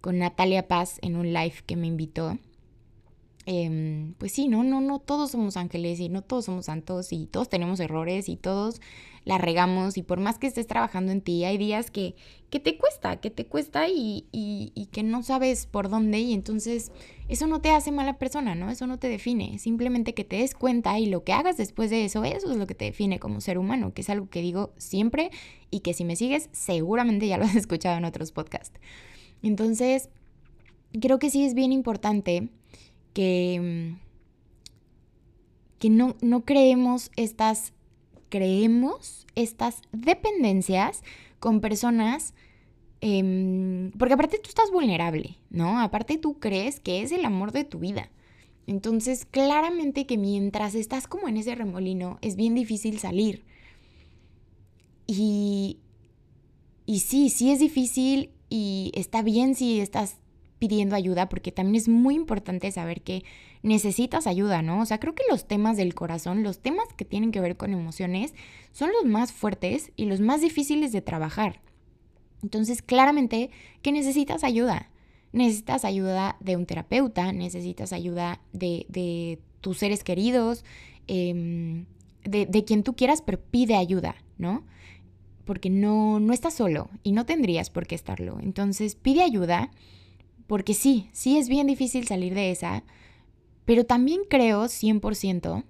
con 0.00 0.18
Natalia 0.18 0.68
Paz 0.68 0.98
en 1.02 1.16
un 1.16 1.32
live 1.32 1.54
que 1.64 1.76
me 1.76 1.86
invitó. 1.86 2.38
Em, 3.44 4.14
pues 4.14 4.30
sí, 4.32 4.46
no, 4.46 4.62
no, 4.62 4.80
no 4.80 5.00
todos 5.00 5.32
somos 5.32 5.56
ángeles 5.56 5.98
y 5.98 6.08
no 6.08 6.22
todos 6.22 6.44
somos 6.44 6.66
santos 6.66 7.12
y 7.12 7.26
todos 7.26 7.48
tenemos 7.48 7.80
errores 7.80 8.28
y 8.28 8.36
todos 8.36 8.80
la 9.24 9.38
regamos 9.38 9.96
y 9.96 10.02
por 10.02 10.20
más 10.20 10.38
que 10.38 10.46
estés 10.46 10.66
trabajando 10.66 11.10
en 11.10 11.22
ti, 11.22 11.44
hay 11.44 11.58
días 11.58 11.90
que, 11.90 12.14
que 12.50 12.60
te 12.60 12.76
cuesta, 12.76 13.16
que 13.16 13.30
te 13.30 13.46
cuesta 13.46 13.88
y, 13.88 14.26
y, 14.32 14.88
que 14.92 15.02
no 15.02 15.22
sabes 15.22 15.66
por 15.66 15.88
dónde 15.88 16.20
y 16.20 16.34
entonces 16.34 16.92
eso 17.28 17.46
no 17.46 17.60
te 17.60 17.70
hace 17.70 17.92
mala 17.92 18.18
persona, 18.18 18.54
¿no? 18.54 18.70
Eso 18.70 18.86
no 18.86 18.98
te 18.98 19.08
define, 19.08 19.58
simplemente 19.58 20.14
que 20.14 20.24
te 20.24 20.36
des 20.36 20.54
cuenta 20.54 20.98
y 20.98 21.06
lo 21.06 21.24
que 21.24 21.32
hagas 21.32 21.56
después 21.56 21.90
de 21.90 22.04
eso, 22.04 22.24
eso 22.24 22.50
es 22.50 22.56
lo 22.56 22.66
que 22.66 22.74
te 22.74 22.84
define 22.84 23.18
como 23.18 23.40
ser 23.40 23.58
humano, 23.58 23.92
que 23.94 24.02
es 24.02 24.10
algo 24.10 24.28
que 24.28 24.40
digo 24.40 24.72
siempre 24.76 25.30
y 25.70 25.80
que 25.80 25.94
si 25.94 26.04
me 26.04 26.16
sigues 26.16 26.48
seguramente 26.52 27.26
ya 27.26 27.38
lo 27.38 27.44
has 27.44 27.56
escuchado 27.56 27.96
en 27.96 28.04
otros 28.04 28.32
podcasts. 28.32 28.78
Entonces, 29.42 30.10
creo 31.00 31.18
que 31.18 31.30
sí 31.30 31.44
es 31.44 31.54
bien 31.54 31.72
importante 31.72 32.48
que, 33.12 33.94
que 35.78 35.90
no, 35.90 36.16
no 36.20 36.44
creemos 36.44 37.10
estas, 37.16 37.72
creemos 38.28 39.26
estas 39.34 39.82
dependencias 39.92 41.02
con 41.40 41.60
personas 41.60 42.34
Em, 43.04 43.90
porque 43.98 44.14
aparte 44.14 44.38
tú 44.38 44.48
estás 44.48 44.70
vulnerable, 44.70 45.36
¿no? 45.50 45.80
Aparte 45.80 46.18
tú 46.18 46.38
crees 46.38 46.78
que 46.78 47.02
es 47.02 47.10
el 47.10 47.24
amor 47.24 47.50
de 47.50 47.64
tu 47.64 47.80
vida. 47.80 48.10
Entonces, 48.68 49.26
claramente 49.26 50.06
que 50.06 50.16
mientras 50.16 50.76
estás 50.76 51.08
como 51.08 51.26
en 51.26 51.36
ese 51.36 51.56
remolino, 51.56 52.18
es 52.22 52.36
bien 52.36 52.54
difícil 52.54 53.00
salir. 53.00 53.42
Y, 55.08 55.78
y 56.86 57.00
sí, 57.00 57.28
sí 57.28 57.50
es 57.50 57.58
difícil 57.58 58.30
y 58.48 58.92
está 58.94 59.22
bien 59.22 59.56
si 59.56 59.80
estás 59.80 60.18
pidiendo 60.62 60.94
ayuda, 60.94 61.28
porque 61.28 61.50
también 61.50 61.74
es 61.74 61.88
muy 61.88 62.14
importante 62.14 62.70
saber 62.70 63.02
que 63.02 63.24
necesitas 63.64 64.28
ayuda, 64.28 64.62
¿no? 64.62 64.80
O 64.80 64.86
sea, 64.86 65.00
creo 65.00 65.12
que 65.12 65.24
los 65.28 65.48
temas 65.48 65.76
del 65.76 65.92
corazón, 65.92 66.44
los 66.44 66.60
temas 66.60 66.86
que 66.96 67.04
tienen 67.04 67.32
que 67.32 67.40
ver 67.40 67.56
con 67.56 67.72
emociones, 67.72 68.32
son 68.70 68.92
los 68.92 69.04
más 69.04 69.32
fuertes 69.32 69.90
y 69.96 70.04
los 70.04 70.20
más 70.20 70.40
difíciles 70.40 70.92
de 70.92 71.02
trabajar. 71.02 71.60
Entonces, 72.44 72.80
claramente 72.80 73.50
que 73.82 73.90
necesitas 73.90 74.44
ayuda. 74.44 74.88
Necesitas 75.32 75.84
ayuda 75.84 76.36
de 76.38 76.56
un 76.56 76.64
terapeuta, 76.64 77.32
necesitas 77.32 77.92
ayuda 77.92 78.40
de, 78.52 79.40
tus 79.62 79.78
seres 79.78 80.04
queridos, 80.04 80.64
em, 81.08 81.86
de, 82.22 82.64
quien 82.64 82.84
tú 82.84 82.94
quieras, 82.94 83.20
pero 83.20 83.40
pide 83.40 83.74
ayuda, 83.74 84.14
¿no? 84.38 84.62
Porque 85.44 85.70
no, 85.70 86.20
no 86.20 86.32
estás 86.32 86.54
solo 86.54 86.88
y 87.02 87.10
no 87.10 87.26
tendrías 87.26 87.68
por 87.68 87.88
qué 87.88 87.96
estarlo. 87.96 88.38
Entonces, 88.40 88.94
pide 88.94 89.24
ayuda, 89.24 89.72
porque 90.52 90.74
sí, 90.74 91.08
sí 91.12 91.38
es 91.38 91.48
bien 91.48 91.66
difícil 91.66 92.06
salir 92.06 92.34
de 92.34 92.50
esa, 92.50 92.84
pero 93.64 93.86
también 93.86 94.20
creo 94.28 94.64
100% 94.64 95.64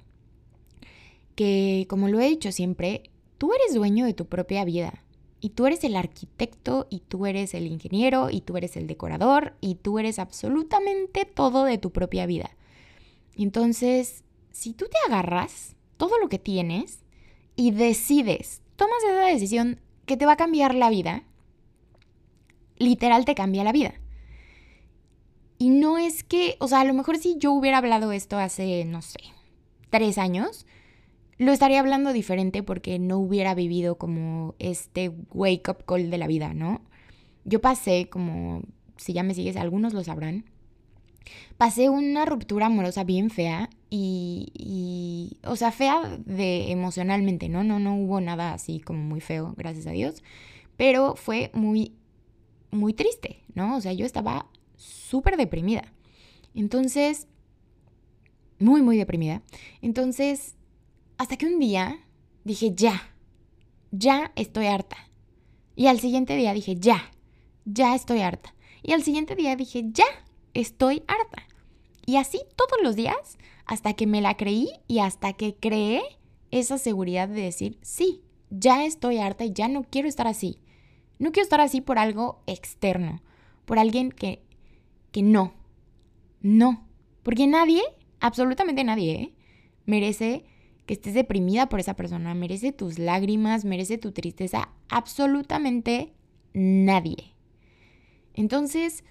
que, 1.37 1.87
como 1.89 2.09
lo 2.09 2.19
he 2.19 2.27
dicho 2.27 2.51
siempre, 2.51 3.05
tú 3.39 3.53
eres 3.55 3.77
dueño 3.77 4.05
de 4.05 4.13
tu 4.13 4.27
propia 4.27 4.65
vida. 4.65 5.05
Y 5.39 5.51
tú 5.51 5.69
eres 5.69 5.85
el 5.85 5.95
arquitecto, 5.95 6.89
y 6.91 6.99
tú 6.99 7.27
eres 7.27 7.55
el 7.55 7.69
ingeniero, 7.69 8.29
y 8.29 8.41
tú 8.41 8.57
eres 8.57 8.77
el 8.77 8.89
decorador, 8.89 9.55
y 9.61 9.77
tú 9.77 10.01
eres 10.01 10.19
absolutamente 10.19 11.27
todo 11.27 11.63
de 11.63 11.79
tu 11.79 11.93
propia 11.93 12.27
vida. 12.27 12.51
Entonces, 13.37 14.25
si 14.51 14.73
tú 14.73 14.87
te 14.87 14.99
agarras 15.07 15.77
todo 15.97 16.19
lo 16.19 16.29
que 16.29 16.41
tienes 16.41 17.05
y 17.55 17.71
decides, 17.71 18.63
tomas 18.75 18.99
esa 19.05 19.27
decisión 19.27 19.79
que 20.07 20.17
te 20.17 20.27
va 20.27 20.33
a 20.33 20.37
cambiar 20.37 20.75
la 20.75 20.91
vida, 20.91 21.23
literal 22.79 23.25
te 23.25 23.37
cambia 23.37 23.63
la 23.63 23.71
vida. 23.71 24.02
Y 25.63 25.71
no 25.71 25.97
es 25.97 26.25
que, 26.25 26.57
o 26.59 26.67
sea, 26.67 26.81
a 26.81 26.85
lo 26.85 26.93
mejor 26.93 27.19
si 27.19 27.39
yo 27.39 27.53
hubiera 27.53 27.79
hablado 27.79 28.11
esto 28.11 28.37
hace, 28.37 28.85
no 28.85 29.01
sé, 29.01 29.21
tres 29.91 30.19
años, 30.19 30.67
lo 31.39 31.53
estaría 31.53 31.79
hablando 31.79 32.13
diferente 32.13 32.65
porque 32.65 32.99
no 32.99 33.19
hubiera 33.19 33.55
vivido 33.55 33.97
como 33.97 34.57
este 34.59 35.13
wake 35.31 35.69
up 35.69 35.85
call 35.85 36.11
de 36.11 36.19
la 36.19 36.27
vida, 36.27 36.53
¿no? 36.53 36.81
Yo 37.45 37.61
pasé 37.61 38.09
como, 38.11 38.63
si 38.97 39.13
ya 39.13 39.23
me 39.23 39.35
sigues, 39.35 39.55
algunos 39.55 39.93
lo 39.93 40.03
sabrán, 40.03 40.47
pasé 41.59 41.91
una 41.91 42.25
ruptura 42.25 42.67
amorosa 42.67 43.05
bien 43.05 43.31
fea 43.31 43.71
y, 43.89 45.39
o 45.45 45.55
sea, 45.55 45.71
fea 45.71 46.19
de 46.27 46.73
emocionalmente, 46.73 47.49
¿no? 47.49 47.63
No, 47.63 47.79
no 47.79 47.95
hubo 47.95 48.21
nada 48.21 48.53
así 48.53 48.81
como 48.81 49.05
muy 49.05 49.21
feo, 49.21 49.55
gracias 49.57 49.87
a 49.87 49.93
Dios, 49.93 50.25
pero 50.77 51.15
fue 51.15 51.53
muy, 51.55 51.93
muy 52.73 52.95
triste, 52.95 53.45
¿no? 53.55 53.77
O 53.77 53.81
sea, 53.81 53.93
yo 53.93 54.05
estaba 54.05 54.49
súper 54.83 55.37
deprimida. 55.37 55.93
Entonces, 56.55 57.29
muy, 58.59 58.83
muy 58.83 58.97
deprimida. 58.97 59.43
Entonces, 59.81 60.57
hasta 61.19 61.37
que 61.37 61.47
un 61.47 61.59
día 61.59 61.99
dije, 62.45 62.73
ya, 62.75 63.15
ya 63.91 64.33
estoy 64.37 64.67
harta. 64.67 64.97
Y 65.77 65.87
al 65.87 66.01
siguiente 66.01 66.37
día 66.37 66.53
dije, 66.53 66.77
ya, 66.79 67.11
ya 67.65 67.95
estoy 67.95 68.21
harta. 68.21 68.55
Y 68.83 68.93
al 68.93 69.03
siguiente 69.03 69.37
día 69.37 69.57
dije, 69.57 69.85
ya, 69.91 70.07
estoy 70.55 71.03
harta. 71.07 71.47
Y 72.05 72.17
así 72.17 72.41
todos 72.57 72.83
los 72.83 72.97
días 72.97 73.39
hasta 73.65 73.95
que 73.95 74.07
me 74.07 74.21
la 74.21 74.37
creí 74.37 74.69
y 74.89 74.99
hasta 74.99 75.33
que 75.33 75.55
creé 75.55 76.03
esa 76.51 76.79
seguridad 76.79 77.29
de 77.29 77.43
decir, 77.43 77.79
sí, 77.83 78.23
ya 78.51 78.85
estoy 78.85 79.19
harta 79.19 79.45
y 79.45 79.53
ya 79.53 79.69
no 79.69 79.85
quiero 79.85 80.09
estar 80.09 80.27
así. 80.27 80.59
No 81.19 81.31
quiero 81.31 81.45
estar 81.45 81.61
así 81.61 81.81
por 81.81 81.99
algo 81.99 82.43
externo, 82.47 83.23
por 83.65 83.79
alguien 83.79 84.11
que, 84.11 84.43
que 85.13 85.23
no, 85.23 85.55
no. 86.41 86.89
Porque 87.23 87.47
nadie, 87.47 87.83
absolutamente 88.21 88.83
nadie, 88.83 89.13
¿eh? 89.13 89.35
merece 89.87 90.45
que 90.87 90.95
estés 90.95 91.15
deprimida 91.15 91.69
por 91.69 91.79
esa 91.79 91.95
persona, 91.95 92.35
merece 92.35 92.73
tus 92.73 92.99
lágrimas, 92.99 93.65
merece 93.65 93.99
tu 93.99 94.13
tristeza, 94.13 94.71
absolutamente 94.89 96.13
nadie. 96.53 97.35
Entonces, 98.35 99.05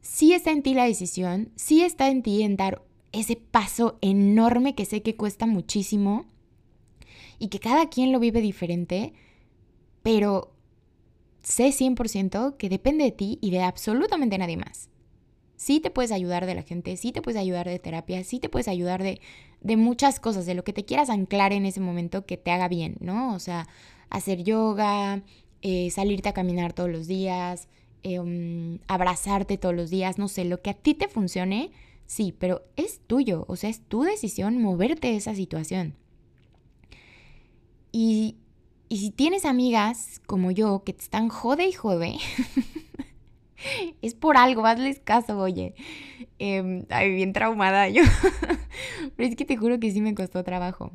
sí 0.00 0.32
está 0.32 0.50
en 0.50 0.62
ti 0.62 0.74
la 0.74 0.84
decisión, 0.84 1.52
sí 1.56 1.82
está 1.82 2.08
en 2.08 2.22
ti 2.22 2.42
en 2.42 2.56
dar 2.56 2.82
ese 3.12 3.36
paso 3.36 3.98
enorme 4.00 4.74
que 4.74 4.84
sé 4.84 5.02
que 5.02 5.16
cuesta 5.16 5.46
muchísimo 5.46 6.26
y 7.38 7.48
que 7.48 7.60
cada 7.60 7.88
quien 7.88 8.12
lo 8.12 8.18
vive 8.18 8.40
diferente, 8.40 9.12
pero 10.02 10.54
sé 11.42 11.68
100% 11.68 12.56
que 12.56 12.68
depende 12.68 13.04
de 13.04 13.12
ti 13.12 13.38
y 13.40 13.50
de 13.50 13.62
absolutamente 13.62 14.38
nadie 14.38 14.56
más. 14.56 14.90
Sí 15.56 15.80
te 15.80 15.90
puedes 15.90 16.12
ayudar 16.12 16.46
de 16.46 16.54
la 16.54 16.62
gente, 16.62 16.96
sí 16.96 17.12
te 17.12 17.22
puedes 17.22 17.40
ayudar 17.40 17.66
de 17.66 17.78
terapia, 17.78 18.22
sí 18.24 18.38
te 18.38 18.48
puedes 18.48 18.68
ayudar 18.68 19.02
de, 19.02 19.20
de 19.60 19.76
muchas 19.76 20.20
cosas, 20.20 20.46
de 20.46 20.54
lo 20.54 20.64
que 20.64 20.72
te 20.72 20.84
quieras 20.84 21.08
anclar 21.10 21.52
en 21.52 21.64
ese 21.64 21.80
momento 21.80 22.26
que 22.26 22.36
te 22.36 22.50
haga 22.50 22.68
bien, 22.68 22.96
¿no? 23.00 23.34
O 23.34 23.38
sea, 23.38 23.66
hacer 24.10 24.42
yoga, 24.42 25.22
eh, 25.62 25.90
salirte 25.90 26.28
a 26.28 26.34
caminar 26.34 26.72
todos 26.72 26.90
los 26.90 27.06
días, 27.06 27.68
eh, 28.02 28.20
um, 28.20 28.78
abrazarte 28.86 29.58
todos 29.58 29.74
los 29.74 29.90
días, 29.90 30.18
no 30.18 30.28
sé, 30.28 30.44
lo 30.44 30.60
que 30.60 30.70
a 30.70 30.74
ti 30.74 30.94
te 30.94 31.08
funcione, 31.08 31.72
sí, 32.06 32.34
pero 32.38 32.62
es 32.76 33.00
tuyo, 33.06 33.44
o 33.48 33.56
sea, 33.56 33.70
es 33.70 33.80
tu 33.80 34.02
decisión 34.02 34.60
moverte 34.60 35.08
de 35.08 35.16
esa 35.16 35.34
situación. 35.34 35.96
Y, 37.90 38.36
y 38.88 38.98
si 38.98 39.10
tienes 39.10 39.44
amigas 39.44 40.20
como 40.26 40.50
yo 40.50 40.84
que 40.84 40.92
te 40.92 41.02
están 41.02 41.28
jode 41.28 41.66
y 41.66 41.72
jode, 41.72 42.16
es 44.02 44.14
por 44.14 44.36
algo, 44.36 44.66
hazles 44.66 45.00
caso, 45.00 45.38
oye. 45.38 45.74
Eh, 46.38 46.84
ay, 46.90 47.14
bien 47.14 47.32
traumada 47.32 47.88
yo. 47.88 48.02
Pero 49.16 49.28
es 49.28 49.36
que 49.36 49.44
te 49.44 49.56
juro 49.56 49.80
que 49.80 49.90
sí 49.90 50.00
me 50.00 50.14
costó 50.14 50.44
trabajo. 50.44 50.92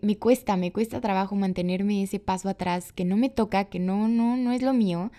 Me, 0.00 0.16
cuesta, 0.16 0.56
me 0.56 0.72
cuesta 0.72 1.02
trabajo 1.02 1.36
mantenerme 1.36 2.02
ese 2.02 2.18
paso 2.18 2.48
atrás, 2.48 2.90
que 2.92 3.04
no 3.04 3.18
me 3.18 3.28
toca, 3.28 3.66
que 3.66 3.78
no, 3.78 4.08
no, 4.08 4.36
no 4.36 4.52
es 4.52 4.62
lo 4.62 4.72
mío. 4.72 5.12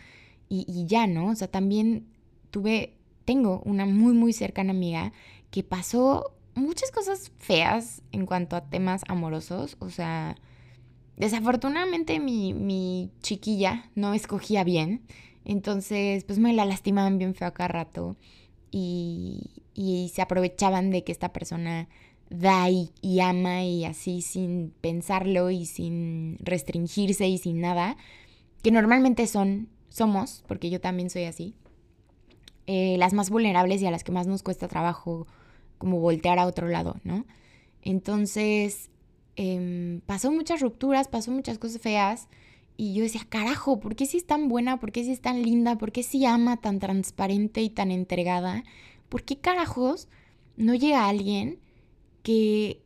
Y, 0.49 0.65
y 0.67 0.87
ya, 0.87 1.05
¿no? 1.05 1.29
O 1.29 1.35
sea, 1.35 1.47
también 1.47 2.07
tuve, 2.49 2.97
tengo 3.25 3.61
una 3.63 3.85
muy, 3.85 4.13
muy 4.13 4.33
cercana 4.33 4.71
amiga 4.71 5.13
que 5.51 5.63
pasó 5.63 6.35
muchas 6.55 6.89
cosas 6.91 7.31
feas 7.37 8.01
en 8.11 8.25
cuanto 8.25 8.55
a 8.55 8.67
temas 8.67 9.03
amorosos. 9.07 9.77
O 9.79 9.91
sea, 9.91 10.35
desafortunadamente 11.17 12.19
mi, 12.19 12.53
mi 12.53 13.11
chiquilla 13.21 13.89
no 13.93 14.13
escogía 14.13 14.63
bien. 14.63 15.05
Entonces, 15.45 16.23
pues 16.23 16.39
me 16.39 16.53
la 16.53 16.65
lastimaban 16.65 17.17
bien 17.19 17.35
feo 17.35 17.47
acá 17.47 17.67
rato 17.67 18.17
y, 18.71 19.51
y, 19.73 20.09
se 20.13 20.21
aprovechaban 20.21 20.89
de 20.89 21.03
que 21.03 21.11
esta 21.11 21.31
persona 21.31 21.87
da 22.29 22.69
y, 22.69 23.19
ama 23.19 23.63
y 23.63 23.85
así 23.85 24.21
sin 24.21 24.73
pensarlo 24.81 25.51
y 25.51 25.65
sin 25.65 26.37
restringirse 26.39 27.27
y 27.27 27.37
sin 27.37 27.61
nada, 27.61 27.97
que 28.63 28.71
normalmente 28.71 29.27
son, 29.27 29.69
somos, 29.89 30.43
porque 30.47 30.69
yo 30.69 30.81
también 30.81 31.09
soy 31.09 31.25
así, 31.25 31.53
eh, 32.67 32.97
las 32.97 33.13
más 33.13 33.29
vulnerables 33.29 33.81
y 33.81 33.85
a 33.85 33.91
las 33.91 34.03
que 34.03 34.11
más 34.11 34.27
nos 34.27 34.41
cuesta 34.41 34.67
trabajo 34.67 35.27
como 35.77 35.99
voltear 35.99 36.39
a 36.39 36.47
otro 36.47 36.67
lado, 36.67 36.95
¿no? 37.03 37.25
Entonces, 37.83 38.89
eh, 39.35 39.99
pasó 40.07 40.31
muchas 40.31 40.61
rupturas, 40.61 41.07
pasó 41.07 41.31
muchas 41.31 41.59
cosas 41.59 41.79
feas 41.79 42.27
y 42.77 42.93
yo 42.93 43.03
decía, 43.03 43.25
carajo, 43.27 43.79
¿por 43.79 43.95
qué 43.95 44.05
si 44.05 44.17
es 44.17 44.25
tan 44.25 44.49
buena? 44.49 44.79
¿Por 44.79 44.91
qué 44.91 45.03
si 45.03 45.11
es 45.11 45.21
tan 45.21 45.41
linda? 45.41 45.77
¿Por 45.77 45.91
qué 45.91 46.03
si 46.03 46.25
ama 46.25 46.57
tan 46.57 46.79
transparente 46.79 47.61
y 47.61 47.69
tan 47.69 47.91
entregada? 47.91 48.63
¿Por 49.07 49.23
qué 49.23 49.37
carajos 49.37 50.09
no 50.57 50.75
llega 50.75 51.07
alguien 51.07 51.59
que, 52.23 52.81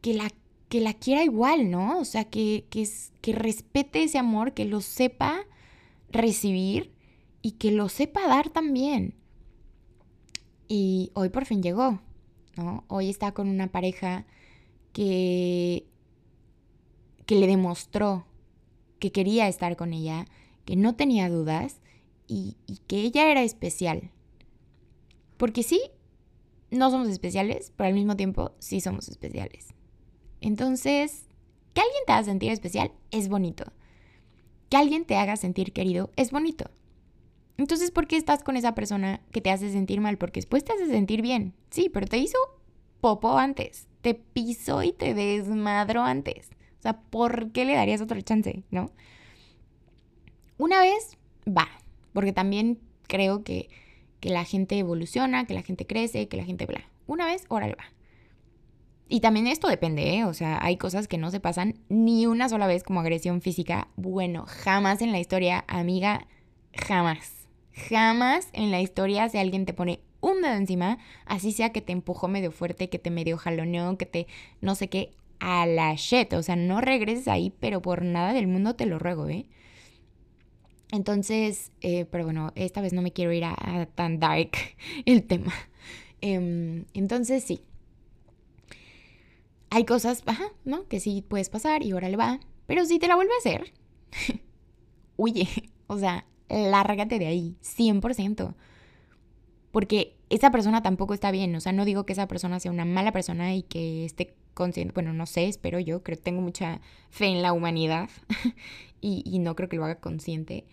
que, 0.00 0.14
la, 0.14 0.30
que 0.68 0.80
la 0.80 0.94
quiera 0.94 1.22
igual, 1.22 1.70
¿no? 1.70 2.00
O 2.00 2.04
sea, 2.04 2.24
que, 2.24 2.66
que, 2.68 2.88
que 3.20 3.32
respete 3.32 4.02
ese 4.02 4.18
amor, 4.18 4.54
que 4.54 4.64
lo 4.64 4.80
sepa 4.80 5.46
recibir 6.10 6.92
y 7.42 7.52
que 7.52 7.70
lo 7.70 7.88
sepa 7.88 8.26
dar 8.26 8.50
también. 8.50 9.14
Y 10.66 11.10
hoy 11.14 11.28
por 11.28 11.44
fin 11.44 11.62
llegó, 11.62 12.00
¿no? 12.56 12.84
Hoy 12.88 13.08
está 13.08 13.32
con 13.32 13.48
una 13.48 13.68
pareja 13.68 14.26
que, 14.92 15.86
que 17.26 17.36
le 17.36 17.46
demostró 17.46 18.26
que 19.02 19.10
quería 19.10 19.48
estar 19.48 19.74
con 19.74 19.92
ella, 19.92 20.26
que 20.64 20.76
no 20.76 20.94
tenía 20.94 21.28
dudas 21.28 21.80
y, 22.28 22.56
que 22.86 23.00
ella 23.00 23.28
era 23.32 23.42
especial. 23.42 24.12
Porque 25.38 25.64
sí, 25.64 25.80
no 26.70 26.88
somos 26.88 27.08
especiales, 27.08 27.72
pero 27.76 27.88
al 27.88 27.94
mismo 27.94 28.16
tiempo 28.16 28.52
sí 28.60 28.80
somos 28.80 29.08
especiales. 29.08 29.74
Entonces, 30.40 31.26
que 31.74 31.80
alguien 31.80 32.04
te 32.06 32.12
haga 32.12 32.22
sentir 32.22 32.52
especial 32.52 32.92
es 33.10 33.28
bonito. 33.28 33.72
Que 34.70 34.76
alguien 34.76 35.04
te 35.04 35.16
haga 35.16 35.34
sentir 35.34 35.72
querido 35.72 36.12
es 36.14 36.30
bonito. 36.30 36.70
Entonces, 37.56 37.90
¿por 37.90 38.06
qué 38.06 38.16
estás 38.16 38.44
con 38.44 38.56
esa 38.56 38.76
persona 38.76 39.20
que 39.32 39.40
te 39.40 39.50
hace 39.50 39.72
sentir 39.72 40.00
mal? 40.00 40.16
Porque 40.16 40.38
después 40.38 40.62
te 40.62 40.74
hace 40.74 40.86
sentir 40.86 41.22
bien. 41.22 41.54
Sí, 41.70 41.90
pero 41.92 42.06
te 42.06 42.18
hizo 42.18 42.38
popo 43.00 43.36
antes. 43.36 43.88
Te 44.00 44.14
pisó 44.14 44.84
y 44.84 44.92
te 44.92 45.12
desmadró 45.12 46.02
antes. 46.02 46.50
O 46.82 46.84
sea, 46.84 46.98
¿por 46.98 47.52
qué 47.52 47.64
le 47.64 47.74
darías 47.74 48.00
otra 48.00 48.20
chance? 48.22 48.64
¿No? 48.72 48.90
Una 50.58 50.80
vez, 50.80 51.16
va. 51.46 51.68
Porque 52.12 52.32
también 52.32 52.80
creo 53.06 53.44
que, 53.44 53.70
que 54.18 54.30
la 54.30 54.42
gente 54.42 54.76
evoluciona, 54.76 55.46
que 55.46 55.54
la 55.54 55.62
gente 55.62 55.86
crece, 55.86 56.26
que 56.26 56.36
la 56.36 56.44
gente 56.44 56.66
bla. 56.66 56.82
Una 57.06 57.26
vez, 57.26 57.44
órale 57.48 57.76
va. 57.76 57.84
Y 59.08 59.20
también 59.20 59.46
esto 59.46 59.68
depende, 59.68 60.16
¿eh? 60.16 60.24
O 60.24 60.34
sea, 60.34 60.58
hay 60.60 60.76
cosas 60.76 61.06
que 61.06 61.18
no 61.18 61.30
se 61.30 61.38
pasan 61.38 61.78
ni 61.88 62.26
una 62.26 62.48
sola 62.48 62.66
vez 62.66 62.82
como 62.82 62.98
agresión 62.98 63.42
física. 63.42 63.86
Bueno, 63.94 64.44
jamás 64.48 65.02
en 65.02 65.12
la 65.12 65.20
historia, 65.20 65.64
amiga, 65.68 66.26
jamás. 66.72 67.46
Jamás 67.88 68.48
en 68.54 68.72
la 68.72 68.80
historia 68.80 69.28
si 69.28 69.38
alguien 69.38 69.66
te 69.66 69.72
pone 69.72 70.00
un 70.20 70.42
dedo 70.42 70.54
encima, 70.54 70.98
así 71.26 71.52
sea 71.52 71.70
que 71.70 71.80
te 71.80 71.92
empujó 71.92 72.26
medio 72.26 72.50
fuerte, 72.50 72.88
que 72.88 72.98
te 72.98 73.10
medio 73.10 73.36
jaloneó, 73.38 73.96
que 73.98 74.06
te 74.06 74.26
no 74.60 74.74
sé 74.74 74.88
qué, 74.88 75.12
a 75.42 75.66
la 75.66 75.94
shit. 75.96 76.32
O 76.34 76.42
sea, 76.42 76.56
no 76.56 76.80
regreses 76.80 77.26
ahí, 77.26 77.52
pero 77.58 77.82
por 77.82 78.02
nada 78.02 78.32
del 78.32 78.46
mundo 78.46 78.76
te 78.76 78.86
lo 78.86 78.98
ruego, 79.00 79.28
¿eh? 79.28 79.46
Entonces, 80.92 81.72
eh, 81.80 82.04
pero 82.04 82.24
bueno, 82.24 82.52
esta 82.54 82.80
vez 82.80 82.92
no 82.92 83.02
me 83.02 83.12
quiero 83.12 83.32
ir 83.32 83.44
a, 83.44 83.88
tan 83.94 84.20
dark 84.20 84.52
el 85.04 85.24
tema. 85.24 85.52
Em, 86.20 86.84
entonces, 86.94 87.42
sí, 87.42 87.64
hay 89.70 89.84
cosas, 89.84 90.22
¿no? 90.64 90.86
Que 90.86 91.00
sí 91.00 91.24
puedes 91.26 91.48
pasar 91.50 91.82
y 91.82 91.90
ahora 91.90 92.08
le 92.08 92.16
va. 92.16 92.38
Pero 92.66 92.84
si 92.84 93.00
te 93.00 93.08
la 93.08 93.16
vuelve 93.16 93.32
a 93.34 93.38
hacer, 93.38 93.72
huye. 95.16 95.48
O 95.88 95.98
sea, 95.98 96.24
lárgate 96.48 97.18
de 97.18 97.26
ahí, 97.26 97.56
100%. 97.62 98.54
Porque 99.72 100.16
esa 100.30 100.52
persona 100.52 100.82
tampoco 100.82 101.14
está 101.14 101.32
bien. 101.32 101.54
O 101.56 101.60
sea, 101.60 101.72
no 101.72 101.84
digo 101.84 102.06
que 102.06 102.12
esa 102.12 102.28
persona 102.28 102.60
sea 102.60 102.70
una 102.70 102.84
mala 102.84 103.10
persona 103.12 103.54
y 103.54 103.62
que 103.62 104.04
esté 104.04 104.34
consciente. 104.54 104.94
Bueno, 104.94 105.12
no 105.12 105.26
sé, 105.26 105.46
espero 105.48 105.78
yo. 105.80 106.02
Creo 106.02 106.18
tengo 106.18 106.40
mucha 106.40 106.80
fe 107.10 107.26
en 107.26 107.42
la 107.42 107.52
humanidad 107.52 108.08
y, 109.00 109.22
y 109.24 109.38
no 109.38 109.56
creo 109.56 109.68
que 109.68 109.76
lo 109.76 109.84
haga 109.84 109.96
consciente. 109.96 110.64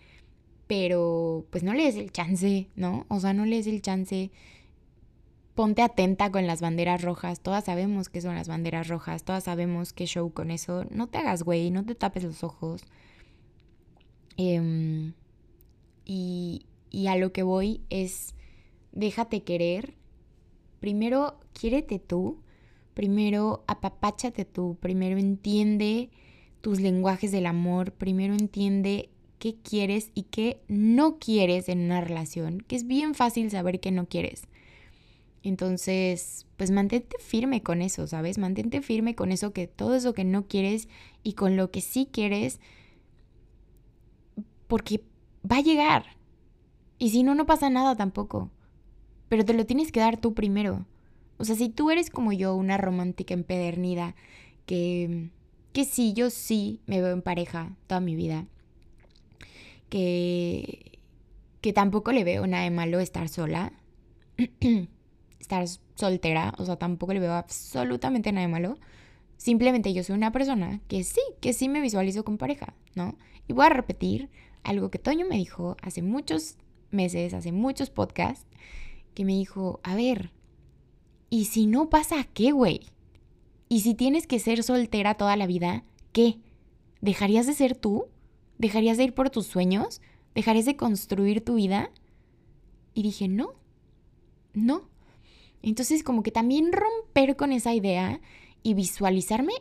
Pero 0.66 1.46
pues 1.50 1.64
no 1.64 1.74
le 1.74 1.84
des 1.84 1.96
el 1.96 2.12
chance, 2.12 2.68
¿no? 2.76 3.06
O 3.08 3.20
sea, 3.20 3.32
no 3.32 3.44
le 3.44 3.56
des 3.56 3.66
el 3.66 3.82
chance 3.82 4.30
ponte 5.60 5.82
atenta 5.82 6.30
con 6.30 6.46
las 6.46 6.62
banderas 6.62 7.02
rojas. 7.02 7.40
Todas 7.40 7.64
sabemos 7.64 8.08
qué 8.08 8.22
son 8.22 8.34
las 8.34 8.48
banderas 8.48 8.88
rojas. 8.88 9.24
Todas 9.24 9.44
sabemos 9.44 9.92
qué 9.92 10.06
show 10.06 10.32
con 10.32 10.50
eso. 10.50 10.86
No 10.90 11.06
te 11.08 11.18
hagas, 11.18 11.42
güey. 11.42 11.70
No 11.70 11.84
te 11.84 11.94
tapes 11.94 12.24
los 12.24 12.42
ojos. 12.44 12.82
Em, 14.38 15.12
y, 16.06 16.64
y 16.90 17.08
a 17.08 17.16
lo 17.16 17.34
que 17.34 17.42
voy 17.42 17.82
es, 17.90 18.34
déjate 18.92 19.42
querer. 19.42 19.94
Primero, 20.80 21.38
quiérete 21.52 21.98
tú. 21.98 22.38
Primero, 22.94 23.64
apapáchate 23.66 24.44
tú. 24.44 24.76
Primero, 24.80 25.18
entiende 25.18 26.10
tus 26.60 26.80
lenguajes 26.80 27.32
del 27.32 27.46
amor. 27.46 27.92
Primero, 27.92 28.34
entiende 28.34 29.10
qué 29.38 29.56
quieres 29.56 30.10
y 30.14 30.24
qué 30.24 30.62
no 30.68 31.18
quieres 31.18 31.68
en 31.68 31.80
una 31.80 32.00
relación. 32.00 32.60
Que 32.60 32.76
es 32.76 32.86
bien 32.86 33.14
fácil 33.14 33.50
saber 33.50 33.80
qué 33.80 33.90
no 33.90 34.06
quieres. 34.06 34.42
Entonces, 35.42 36.46
pues 36.56 36.70
mantente 36.70 37.16
firme 37.18 37.62
con 37.62 37.80
eso, 37.80 38.06
¿sabes? 38.06 38.36
Mantente 38.36 38.82
firme 38.82 39.14
con 39.14 39.32
eso 39.32 39.52
que 39.52 39.66
todo 39.66 39.94
eso 39.94 40.12
que 40.12 40.24
no 40.24 40.46
quieres 40.46 40.88
y 41.22 41.32
con 41.32 41.56
lo 41.56 41.70
que 41.70 41.80
sí 41.80 42.08
quieres, 42.12 42.60
porque 44.66 45.02
va 45.50 45.56
a 45.56 45.62
llegar. 45.62 46.04
Y 46.98 47.10
si 47.10 47.22
no, 47.22 47.34
no 47.34 47.46
pasa 47.46 47.70
nada 47.70 47.96
tampoco. 47.96 48.50
Pero 49.28 49.44
te 49.44 49.54
lo 49.54 49.64
tienes 49.64 49.92
que 49.92 50.00
dar 50.00 50.20
tú 50.20 50.34
primero. 50.34 50.84
O 51.40 51.44
sea, 51.44 51.56
si 51.56 51.70
tú 51.70 51.90
eres 51.90 52.10
como 52.10 52.34
yo, 52.34 52.54
una 52.54 52.76
romántica 52.76 53.32
empedernida, 53.32 54.14
que, 54.66 55.30
que 55.72 55.86
sí, 55.86 56.12
yo 56.12 56.28
sí 56.28 56.82
me 56.84 57.00
veo 57.00 57.14
en 57.14 57.22
pareja 57.22 57.74
toda 57.86 58.02
mi 58.02 58.14
vida, 58.14 58.46
que, 59.88 60.98
que 61.62 61.72
tampoco 61.72 62.12
le 62.12 62.24
veo 62.24 62.46
nada 62.46 62.64
de 62.64 62.70
malo 62.70 63.00
estar 63.00 63.30
sola. 63.30 63.72
estar 65.40 65.66
soltera, 65.94 66.52
o 66.58 66.66
sea, 66.66 66.76
tampoco 66.76 67.14
le 67.14 67.20
veo 67.20 67.32
absolutamente 67.32 68.32
nada 68.32 68.46
de 68.46 68.52
malo. 68.52 68.76
Simplemente 69.38 69.94
yo 69.94 70.04
soy 70.04 70.16
una 70.16 70.32
persona 70.32 70.82
que 70.88 71.04
sí, 71.04 71.22
que 71.40 71.54
sí 71.54 71.70
me 71.70 71.80
visualizo 71.80 72.22
con 72.22 72.36
pareja, 72.36 72.74
¿no? 72.94 73.16
Y 73.48 73.54
voy 73.54 73.64
a 73.64 73.70
repetir 73.70 74.28
algo 74.62 74.90
que 74.90 74.98
Toño 74.98 75.26
me 75.26 75.36
dijo 75.36 75.78
hace 75.80 76.02
muchos 76.02 76.58
meses, 76.90 77.32
hace 77.32 77.50
muchos 77.50 77.88
podcasts, 77.88 78.46
que 79.14 79.24
me 79.24 79.32
dijo, 79.32 79.80
a 79.82 79.94
ver, 79.94 80.32
¿y 81.30 81.46
si 81.46 81.66
no 81.66 81.88
pasa 81.88 82.24
qué, 82.34 82.52
güey? 82.52 82.80
¿Y 83.68 83.80
si 83.80 83.94
tienes 83.94 84.26
que 84.26 84.40
ser 84.40 84.62
soltera 84.62 85.14
toda 85.14 85.36
la 85.36 85.46
vida, 85.46 85.84
qué? 86.12 86.38
¿Dejarías 87.00 87.46
de 87.46 87.54
ser 87.54 87.76
tú? 87.76 88.06
¿Dejarías 88.58 88.98
de 88.98 89.04
ir 89.04 89.14
por 89.14 89.30
tus 89.30 89.46
sueños? 89.46 90.02
¿Dejarías 90.34 90.66
de 90.66 90.76
construir 90.76 91.44
tu 91.44 91.54
vida? 91.54 91.90
Y 92.92 93.02
dije, 93.02 93.28
no, 93.28 93.54
no. 94.52 94.90
Entonces 95.62 96.02
como 96.02 96.22
que 96.22 96.32
también 96.32 96.72
romper 96.72 97.36
con 97.36 97.52
esa 97.52 97.72
idea 97.72 98.20
y 98.62 98.74
visualizarme 98.74 99.54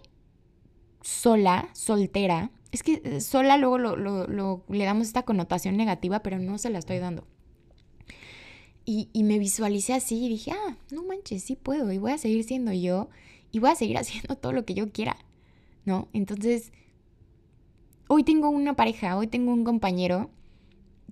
sola, 1.01 1.69
soltera. 1.73 2.51
Es 2.71 2.83
que 2.83 3.01
eh, 3.03 3.21
sola 3.21 3.57
luego 3.57 3.77
lo, 3.77 4.63
le 4.67 4.83
damos 4.85 5.07
esta 5.07 5.23
connotación 5.23 5.77
negativa, 5.77 6.21
pero 6.21 6.39
no 6.39 6.57
se 6.57 6.69
la 6.69 6.79
estoy 6.79 6.99
dando. 6.99 7.25
Y, 8.85 9.09
y, 9.13 9.23
me 9.23 9.37
visualicé 9.37 9.93
así 9.93 10.25
y 10.25 10.29
dije, 10.29 10.51
ah, 10.51 10.77
no 10.91 11.03
manches, 11.03 11.43
sí 11.43 11.55
puedo 11.55 11.91
y 11.91 11.99
voy 11.99 12.11
a 12.11 12.17
seguir 12.17 12.43
siendo 12.43 12.73
yo 12.73 13.09
y 13.51 13.59
voy 13.59 13.69
a 13.69 13.75
seguir 13.75 13.97
haciendo 13.99 14.35
todo 14.35 14.51
lo 14.51 14.65
que 14.65 14.73
yo 14.73 14.91
quiera, 14.91 15.15
¿no? 15.85 16.07
Entonces, 16.13 16.71
hoy 18.07 18.23
tengo 18.23 18.49
una 18.49 18.75
pareja, 18.75 19.15
hoy 19.17 19.27
tengo 19.27 19.53
un 19.53 19.63
compañero 19.63 20.31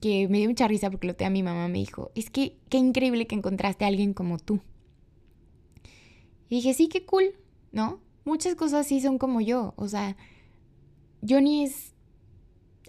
que 0.02 0.28
me 0.28 0.40
dio 0.40 0.50
mucha 0.50 0.68
risa 0.68 0.90
porque 0.90 1.08
lo 1.08 1.16
tenía 1.16 1.30
mi 1.30 1.44
mamá, 1.44 1.68
me 1.68 1.80
dijo, 1.80 2.12
es 2.16 2.30
que 2.30 2.58
qué 2.70 2.78
increíble 2.78 3.28
que 3.28 3.36
encontraste 3.36 3.86
a 3.86 3.88
alguien 3.88 4.14
como 4.14 4.38
tú. 4.40 4.60
Y 6.50 6.58
dije, 6.58 6.74
sí, 6.74 6.88
qué 6.88 7.06
cool, 7.06 7.36
¿no? 7.72 8.00
Muchas 8.26 8.56
cosas 8.56 8.88
sí 8.88 9.02
son 9.02 9.18
como 9.18 9.42
yo. 9.42 9.74
O 9.76 9.88
sea, 9.88 10.16
Johnny 11.28 11.64
es 11.64 11.94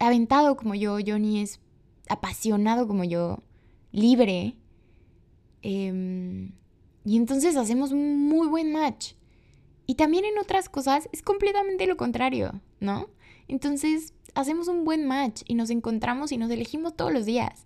aventado 0.01 0.57
como 0.57 0.75
yo, 0.75 0.99
Johnny 1.05 1.41
es 1.41 1.61
apasionado 2.09 2.87
como 2.87 3.05
yo, 3.05 3.43
libre. 3.93 4.55
Em, 5.63 6.53
y 7.05 7.17
entonces 7.17 7.57
hacemos 7.57 7.93
muy 7.93 8.49
buen 8.49 8.73
match. 8.73 9.15
Y 9.87 9.95
también 9.95 10.25
en 10.25 10.39
otras 10.39 10.69
cosas 10.69 11.09
es 11.13 11.23
completamente 11.23 11.87
lo 11.87 11.97
contrario, 11.97 12.61
¿no? 12.81 13.09
Entonces 13.49 14.13
hacemos 14.35 14.69
un 14.69 14.85
buen 14.85 15.07
match 15.07 15.43
y 15.47 15.55
nos 15.55 15.71
encontramos 15.71 16.33
y 16.33 16.37
nos 16.37 16.51
elegimos 16.51 16.95
todos 16.95 17.13
los 17.13 17.25
días. 17.25 17.65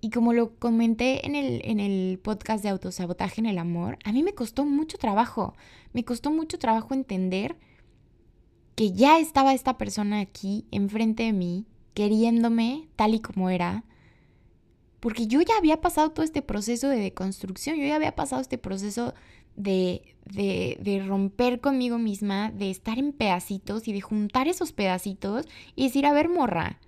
Y 0.00 0.10
como 0.10 0.32
lo 0.32 0.58
comenté 0.58 1.26
en 1.26 1.34
el, 1.34 1.60
en 1.64 1.78
el 1.78 2.18
podcast 2.18 2.62
de 2.62 2.70
autosabotaje 2.70 3.40
en 3.40 3.46
el 3.46 3.58
amor, 3.58 3.98
a 4.04 4.12
mí 4.12 4.22
me 4.22 4.34
costó 4.34 4.64
mucho 4.64 4.98
trabajo. 4.98 5.54
Me 5.92 6.04
costó 6.04 6.30
mucho 6.30 6.58
trabajo 6.58 6.94
entender 6.94 7.56
que 8.74 8.92
ya 8.92 9.18
estaba 9.18 9.52
esta 9.52 9.76
persona 9.76 10.20
aquí 10.20 10.66
enfrente 10.70 11.24
de 11.24 11.34
mí, 11.34 11.66
queriéndome 11.92 12.88
tal 12.96 13.14
y 13.14 13.20
como 13.20 13.50
era. 13.50 13.84
Porque 15.00 15.26
yo 15.26 15.40
ya 15.40 15.56
había 15.56 15.80
pasado 15.80 16.10
todo 16.10 16.24
este 16.24 16.42
proceso 16.42 16.88
de 16.88 16.98
deconstrucción, 16.98 17.76
yo 17.76 17.86
ya 17.86 17.96
había 17.96 18.14
pasado 18.14 18.42
este 18.42 18.58
proceso 18.58 19.14
de, 19.56 20.14
de, 20.26 20.78
de, 20.80 21.02
romper 21.02 21.60
conmigo 21.60 21.98
misma, 21.98 22.50
de 22.50 22.70
estar 22.70 22.98
en 22.98 23.12
pedacitos 23.12 23.88
y 23.88 23.92
de 23.92 24.00
juntar 24.00 24.46
esos 24.46 24.72
pedacitos 24.72 25.46
y 25.74 25.84
decir, 25.84 26.06
a 26.06 26.12
ver, 26.12 26.28
morra, 26.28 26.78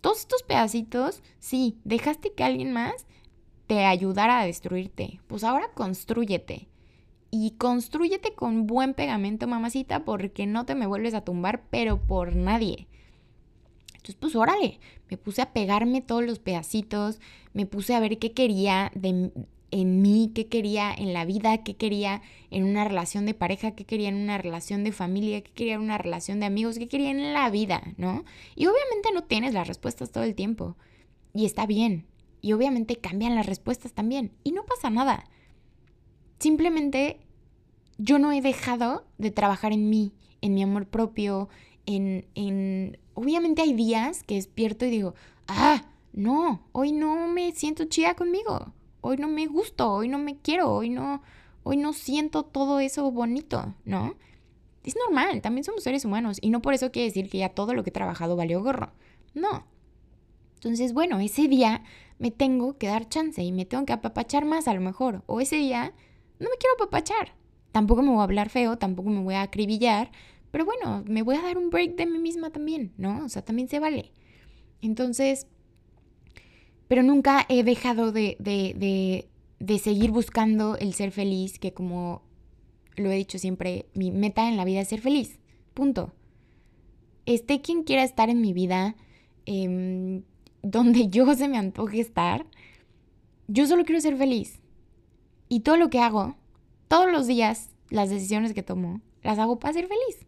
todos 0.00 0.20
estos 0.20 0.42
pedacitos, 0.42 1.22
sí, 1.38 1.78
dejaste 1.84 2.32
que 2.32 2.44
alguien 2.44 2.72
más 2.72 3.06
te 3.66 3.84
ayudara 3.84 4.40
a 4.40 4.46
destruirte. 4.46 5.20
Pues 5.26 5.44
ahora 5.44 5.70
construyete. 5.74 6.68
Y 7.30 7.52
construyete 7.52 8.32
con 8.34 8.66
buen 8.66 8.94
pegamento, 8.94 9.46
mamacita, 9.48 10.04
porque 10.04 10.46
no 10.46 10.64
te 10.64 10.74
me 10.74 10.86
vuelves 10.86 11.14
a 11.14 11.22
tumbar, 11.22 11.64
pero 11.70 11.98
por 11.98 12.36
nadie. 12.36 12.86
Entonces, 13.88 14.14
pues 14.14 14.36
órale, 14.36 14.78
me 15.10 15.16
puse 15.16 15.42
a 15.42 15.52
pegarme 15.52 16.00
todos 16.00 16.24
los 16.24 16.38
pedacitos, 16.38 17.20
me 17.52 17.66
puse 17.66 17.94
a 17.94 18.00
ver 18.00 18.18
qué 18.18 18.32
quería 18.32 18.90
de, 18.94 19.30
en 19.70 20.02
mí, 20.02 20.32
qué 20.34 20.46
quería 20.46 20.92
en 20.92 21.12
la 21.12 21.24
vida, 21.24 21.58
qué 21.58 21.76
quería 21.76 22.22
en 22.50 22.64
una 22.64 22.84
relación 22.84 23.26
de 23.26 23.34
pareja, 23.34 23.72
qué 23.72 23.84
quería 23.84 24.08
en 24.08 24.16
una 24.16 24.38
relación 24.38 24.84
de 24.84 24.92
familia, 24.92 25.42
qué 25.42 25.50
quería 25.52 25.74
en 25.74 25.80
una 25.80 25.98
relación 25.98 26.40
de 26.40 26.46
amigos, 26.46 26.78
qué 26.78 26.88
quería 26.88 27.10
en 27.10 27.32
la 27.32 27.50
vida, 27.50 27.82
¿no? 27.96 28.24
Y 28.54 28.66
obviamente 28.66 29.10
no 29.12 29.24
tienes 29.24 29.54
las 29.54 29.68
respuestas 29.68 30.12
todo 30.12 30.24
el 30.24 30.34
tiempo. 30.34 30.76
Y 31.34 31.44
está 31.44 31.66
bien. 31.66 32.06
Y 32.40 32.52
obviamente 32.52 32.96
cambian 32.96 33.34
las 33.34 33.46
respuestas 33.46 33.92
también. 33.92 34.32
Y 34.44 34.52
no 34.52 34.64
pasa 34.64 34.90
nada. 34.90 35.24
simplemente 36.38 37.18
yo 37.98 38.18
no 38.18 38.32
he 38.32 38.42
dejado 38.42 39.06
de 39.18 39.30
trabajar 39.30 39.72
en 39.72 39.88
mí, 39.88 40.12
en 40.42 40.54
mi 40.54 40.62
amor 40.62 40.86
propio, 40.86 41.48
en, 41.86 42.26
en... 42.34 42.98
Obviamente 43.16 43.62
hay 43.62 43.72
días 43.72 44.22
que 44.24 44.34
despierto 44.34 44.84
y 44.84 44.90
digo, 44.90 45.14
ah, 45.48 45.82
no, 46.12 46.60
hoy 46.72 46.92
no 46.92 47.26
me 47.28 47.50
siento 47.52 47.86
chida 47.86 48.14
conmigo, 48.14 48.74
hoy 49.00 49.16
no 49.16 49.26
me 49.26 49.46
gusto, 49.46 49.90
hoy 49.90 50.08
no 50.08 50.18
me 50.18 50.36
quiero, 50.36 50.70
hoy 50.70 50.90
no, 50.90 51.22
hoy 51.62 51.78
no 51.78 51.94
siento 51.94 52.42
todo 52.42 52.78
eso 52.78 53.10
bonito, 53.10 53.74
¿no? 53.86 54.16
Es 54.84 54.96
normal, 54.96 55.40
también 55.40 55.64
somos 55.64 55.82
seres 55.82 56.04
humanos 56.04 56.36
y 56.42 56.50
no 56.50 56.60
por 56.60 56.74
eso 56.74 56.92
quiere 56.92 57.08
decir 57.08 57.30
que 57.30 57.38
ya 57.38 57.48
todo 57.48 57.72
lo 57.72 57.84
que 57.84 57.88
he 57.88 57.92
trabajado 57.92 58.36
valió 58.36 58.62
gorro. 58.62 58.92
No. 59.32 59.66
Entonces, 60.56 60.92
bueno, 60.92 61.18
ese 61.18 61.48
día 61.48 61.84
me 62.18 62.30
tengo 62.30 62.76
que 62.76 62.88
dar 62.88 63.08
chance 63.08 63.42
y 63.42 63.50
me 63.50 63.64
tengo 63.64 63.86
que 63.86 63.94
apapachar 63.94 64.44
más 64.44 64.68
a 64.68 64.74
lo 64.74 64.82
mejor. 64.82 65.22
O 65.24 65.40
ese 65.40 65.56
día 65.56 65.94
no 66.38 66.50
me 66.50 66.56
quiero 66.58 66.74
apapachar. 66.74 67.34
Tampoco 67.72 68.02
me 68.02 68.10
voy 68.10 68.20
a 68.20 68.24
hablar 68.24 68.50
feo, 68.50 68.76
tampoco 68.76 69.08
me 69.08 69.22
voy 69.22 69.34
a 69.34 69.42
acribillar, 69.42 70.12
pero 70.56 70.64
bueno, 70.64 71.04
me 71.06 71.20
voy 71.20 71.36
a 71.36 71.42
dar 71.42 71.58
un 71.58 71.68
break 71.68 71.96
de 71.96 72.06
mí 72.06 72.18
misma 72.18 72.48
también, 72.48 72.94
¿no? 72.96 73.26
O 73.26 73.28
sea, 73.28 73.44
también 73.44 73.68
se 73.68 73.78
vale. 73.78 74.10
Entonces, 74.80 75.46
pero 76.88 77.02
nunca 77.02 77.44
he 77.50 77.62
dejado 77.62 78.10
de, 78.10 78.38
de, 78.40 78.72
de, 78.74 79.28
de 79.58 79.78
seguir 79.78 80.12
buscando 80.12 80.78
el 80.78 80.94
ser 80.94 81.10
feliz, 81.10 81.58
que 81.58 81.74
como 81.74 82.22
lo 82.96 83.10
he 83.10 83.16
dicho 83.16 83.38
siempre, 83.38 83.84
mi 83.92 84.10
meta 84.10 84.48
en 84.48 84.56
la 84.56 84.64
vida 84.64 84.80
es 84.80 84.88
ser 84.88 85.02
feliz. 85.02 85.38
Punto. 85.74 86.14
Esté 87.26 87.60
quien 87.60 87.82
quiera 87.82 88.02
estar 88.02 88.30
en 88.30 88.40
mi 88.40 88.54
vida, 88.54 88.96
em, 89.44 90.22
donde 90.62 91.08
yo 91.10 91.34
se 91.34 91.48
me 91.48 91.58
antoje 91.58 92.00
estar, 92.00 92.46
yo 93.46 93.66
solo 93.66 93.84
quiero 93.84 94.00
ser 94.00 94.16
feliz. 94.16 94.62
Y 95.50 95.60
todo 95.60 95.76
lo 95.76 95.90
que 95.90 96.00
hago, 96.00 96.34
todos 96.88 97.12
los 97.12 97.26
días, 97.26 97.68
las 97.90 98.08
decisiones 98.08 98.54
que 98.54 98.62
tomo, 98.62 99.02
las 99.22 99.38
hago 99.38 99.58
para 99.58 99.74
ser 99.74 99.86
feliz. 99.86 100.25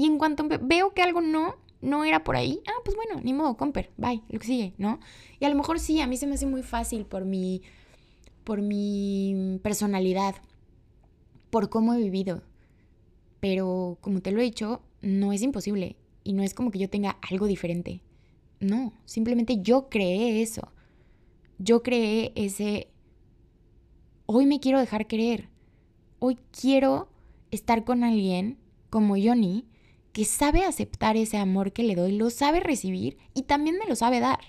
Y 0.00 0.06
en 0.06 0.16
cuanto 0.16 0.48
veo 0.62 0.94
que 0.94 1.02
algo 1.02 1.20
no, 1.20 1.56
no 1.82 2.04
era 2.06 2.24
por 2.24 2.34
ahí, 2.34 2.62
ah, 2.66 2.80
pues 2.86 2.96
bueno, 2.96 3.20
ni 3.22 3.34
modo, 3.34 3.58
comper, 3.58 3.90
bye, 3.98 4.22
lo 4.30 4.38
que 4.38 4.46
sigue, 4.46 4.72
¿no? 4.78 4.98
Y 5.38 5.44
a 5.44 5.50
lo 5.50 5.54
mejor 5.54 5.78
sí, 5.78 6.00
a 6.00 6.06
mí 6.06 6.16
se 6.16 6.26
me 6.26 6.36
hace 6.36 6.46
muy 6.46 6.62
fácil 6.62 7.04
por 7.04 7.26
mi, 7.26 7.60
por 8.42 8.62
mi 8.62 9.60
personalidad, 9.62 10.36
por 11.50 11.68
cómo 11.68 11.92
he 11.92 11.98
vivido. 11.98 12.42
Pero 13.40 13.98
como 14.00 14.22
te 14.22 14.32
lo 14.32 14.40
he 14.40 14.44
dicho, 14.44 14.80
no 15.02 15.34
es 15.34 15.42
imposible. 15.42 15.96
Y 16.24 16.32
no 16.32 16.42
es 16.42 16.54
como 16.54 16.70
que 16.70 16.78
yo 16.78 16.88
tenga 16.88 17.18
algo 17.30 17.46
diferente. 17.46 18.00
No, 18.58 18.94
simplemente 19.04 19.60
yo 19.60 19.90
creé 19.90 20.40
eso. 20.40 20.72
Yo 21.58 21.82
creé 21.82 22.32
ese... 22.36 22.88
Hoy 24.24 24.46
me 24.46 24.60
quiero 24.60 24.80
dejar 24.80 25.06
querer. 25.06 25.50
Hoy 26.20 26.38
quiero 26.58 27.10
estar 27.50 27.84
con 27.84 28.02
alguien 28.02 28.56
como 28.88 29.16
Johnny 29.22 29.66
que 30.12 30.24
sabe 30.24 30.64
aceptar 30.64 31.16
ese 31.16 31.36
amor 31.38 31.72
que 31.72 31.82
le 31.82 31.94
doy, 31.94 32.12
lo 32.12 32.30
sabe 32.30 32.60
recibir 32.60 33.18
y 33.34 33.42
también 33.42 33.78
me 33.78 33.86
lo 33.86 33.96
sabe 33.96 34.20
dar. 34.20 34.40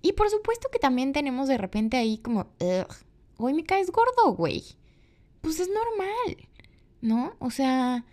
Y 0.00 0.12
por 0.12 0.30
supuesto 0.30 0.68
que 0.72 0.78
también 0.78 1.12
tenemos 1.12 1.48
de 1.48 1.58
repente 1.58 1.96
ahí 1.96 2.18
como, 2.18 2.46
hoy 3.36 3.54
me 3.54 3.64
caes 3.64 3.90
gordo, 3.90 4.34
güey 4.34 4.76
pues 5.42 5.60
es 5.60 5.68
normal, 5.68 6.48
¿no? 7.02 7.34
O 7.38 7.50
sea, 7.50 8.06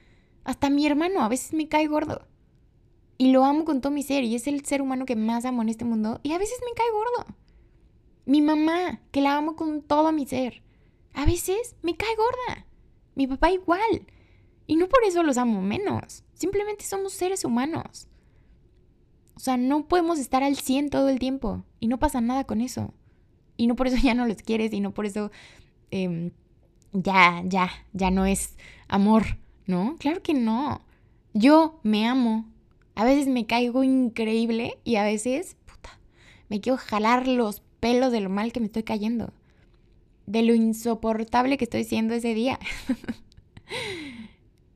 hasta 0.44 0.70
mi 0.70 0.86
hermano 0.86 1.22
a 1.22 1.30
veces 1.30 1.54
me 1.54 1.70
cae 1.70 1.88
gordo. 1.88 2.28
Y 3.18 3.32
lo 3.32 3.46
amo 3.46 3.66
con 3.66 3.82
todo 3.82 3.92
mi 3.92 4.04
ser 4.04 4.24
y 4.24 4.36
es 4.36 4.48
el 4.48 4.66
ser 4.66 4.82
humano 4.82 5.06
que 5.06 5.16
más 5.16 5.46
amo 5.46 5.62
en 5.62 5.70
este 5.70 5.86
mundo 5.86 6.20
y 6.24 6.34
a 6.34 6.38
veces 6.38 6.60
me 6.66 6.74
cae 6.74 6.92
gordo. 6.92 7.36
Mi 8.26 8.42
mamá, 8.42 9.02
que 9.12 9.22
la 9.22 9.38
amo 9.38 9.56
con 9.56 9.82
todo 9.82 10.12
mi 10.12 10.26
ser, 10.26 10.64
a 11.14 11.26
veces 11.26 11.76
me 11.82 11.96
cae 11.96 12.16
gorda. 12.16 12.66
Mi 13.16 13.28
papá 13.28 13.52
igual. 13.52 14.08
Y 14.70 14.76
no 14.76 14.88
por 14.88 15.04
eso 15.04 15.24
los 15.24 15.40
amo 15.40 15.64
menos. 15.64 16.24
Simplemente 16.36 16.86
somos 16.86 17.14
seres 17.14 17.44
humanos. 17.44 18.08
O 19.36 19.40
sea, 19.40 19.58
no 19.58 19.88
podemos 19.88 20.20
estar 20.20 20.44
al 20.44 20.58
100 20.58 20.92
todo 20.92 21.10
el 21.10 21.18
tiempo. 21.18 21.64
Y 21.80 21.88
no 21.88 21.98
pasa 21.98 22.22
nada 22.22 22.44
con 22.44 22.62
eso. 22.62 22.94
Y 23.58 23.66
no 23.66 23.76
por 23.76 23.88
eso 23.88 23.98
ya 24.04 24.14
no 24.14 24.28
los 24.28 24.44
quieres 24.44 24.72
y 24.72 24.80
no 24.80 24.94
por 24.94 25.08
eso 25.08 25.32
em, 25.90 26.30
ya, 26.94 27.42
ya, 27.46 27.72
ya 27.94 28.12
no 28.12 28.28
es 28.28 28.58
amor, 28.88 29.40
¿no? 29.66 29.96
Claro 29.98 30.22
que 30.22 30.36
no. 30.36 30.82
Yo 31.34 31.80
me 31.82 32.06
amo. 32.06 32.46
A 32.94 33.06
veces 33.06 33.26
me 33.26 33.48
caigo 33.48 33.84
increíble 33.84 34.78
y 34.84 34.98
a 34.98 35.04
veces, 35.04 35.58
puta, 35.66 35.98
me 36.48 36.62
quiero 36.62 36.78
jalar 36.78 37.28
los 37.28 37.64
pelos 37.80 38.12
de 38.12 38.22
lo 38.22 38.30
mal 38.30 38.54
que 38.54 38.60
me 38.60 38.68
estoy 38.68 38.84
cayendo. 38.84 39.34
De 40.28 40.44
lo 40.44 40.54
insoportable 40.54 41.58
que 41.58 41.64
estoy 41.64 41.86
siendo 41.86 42.14
ese 42.14 42.36
día. 42.36 42.60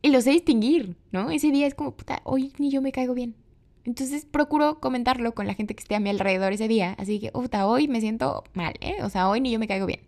y 0.03 0.11
lo 0.11 0.21
sé 0.21 0.31
distinguir, 0.31 0.97
¿no? 1.11 1.31
Ese 1.31 1.49
día 1.49 1.65
es 1.65 1.73
como, 1.73 1.95
puta, 1.95 2.21
hoy 2.25 2.51
ni 2.59 2.69
yo 2.69 2.81
me 2.81 2.91
caigo 2.91 3.13
bien. 3.13 3.35
Entonces 3.85 4.25
procuro 4.25 4.81
comentarlo 4.81 5.33
con 5.33 5.47
la 5.47 5.55
gente 5.55 5.75
que 5.75 5.81
esté 5.81 5.95
a 5.95 6.01
mi 6.01 6.09
alrededor 6.09 6.51
ese 6.51 6.67
día. 6.67 6.93
Así 6.99 7.21
que, 7.21 7.31
puta, 7.31 7.65
hoy 7.65 7.87
me 7.87 8.01
siento 8.01 8.43
mal, 8.53 8.73
¿eh? 8.81 8.97
O 9.01 9.09
sea, 9.09 9.29
hoy 9.29 9.39
ni 9.39 9.51
yo 9.51 9.59
me 9.59 9.67
caigo 9.67 9.85
bien. 9.85 10.01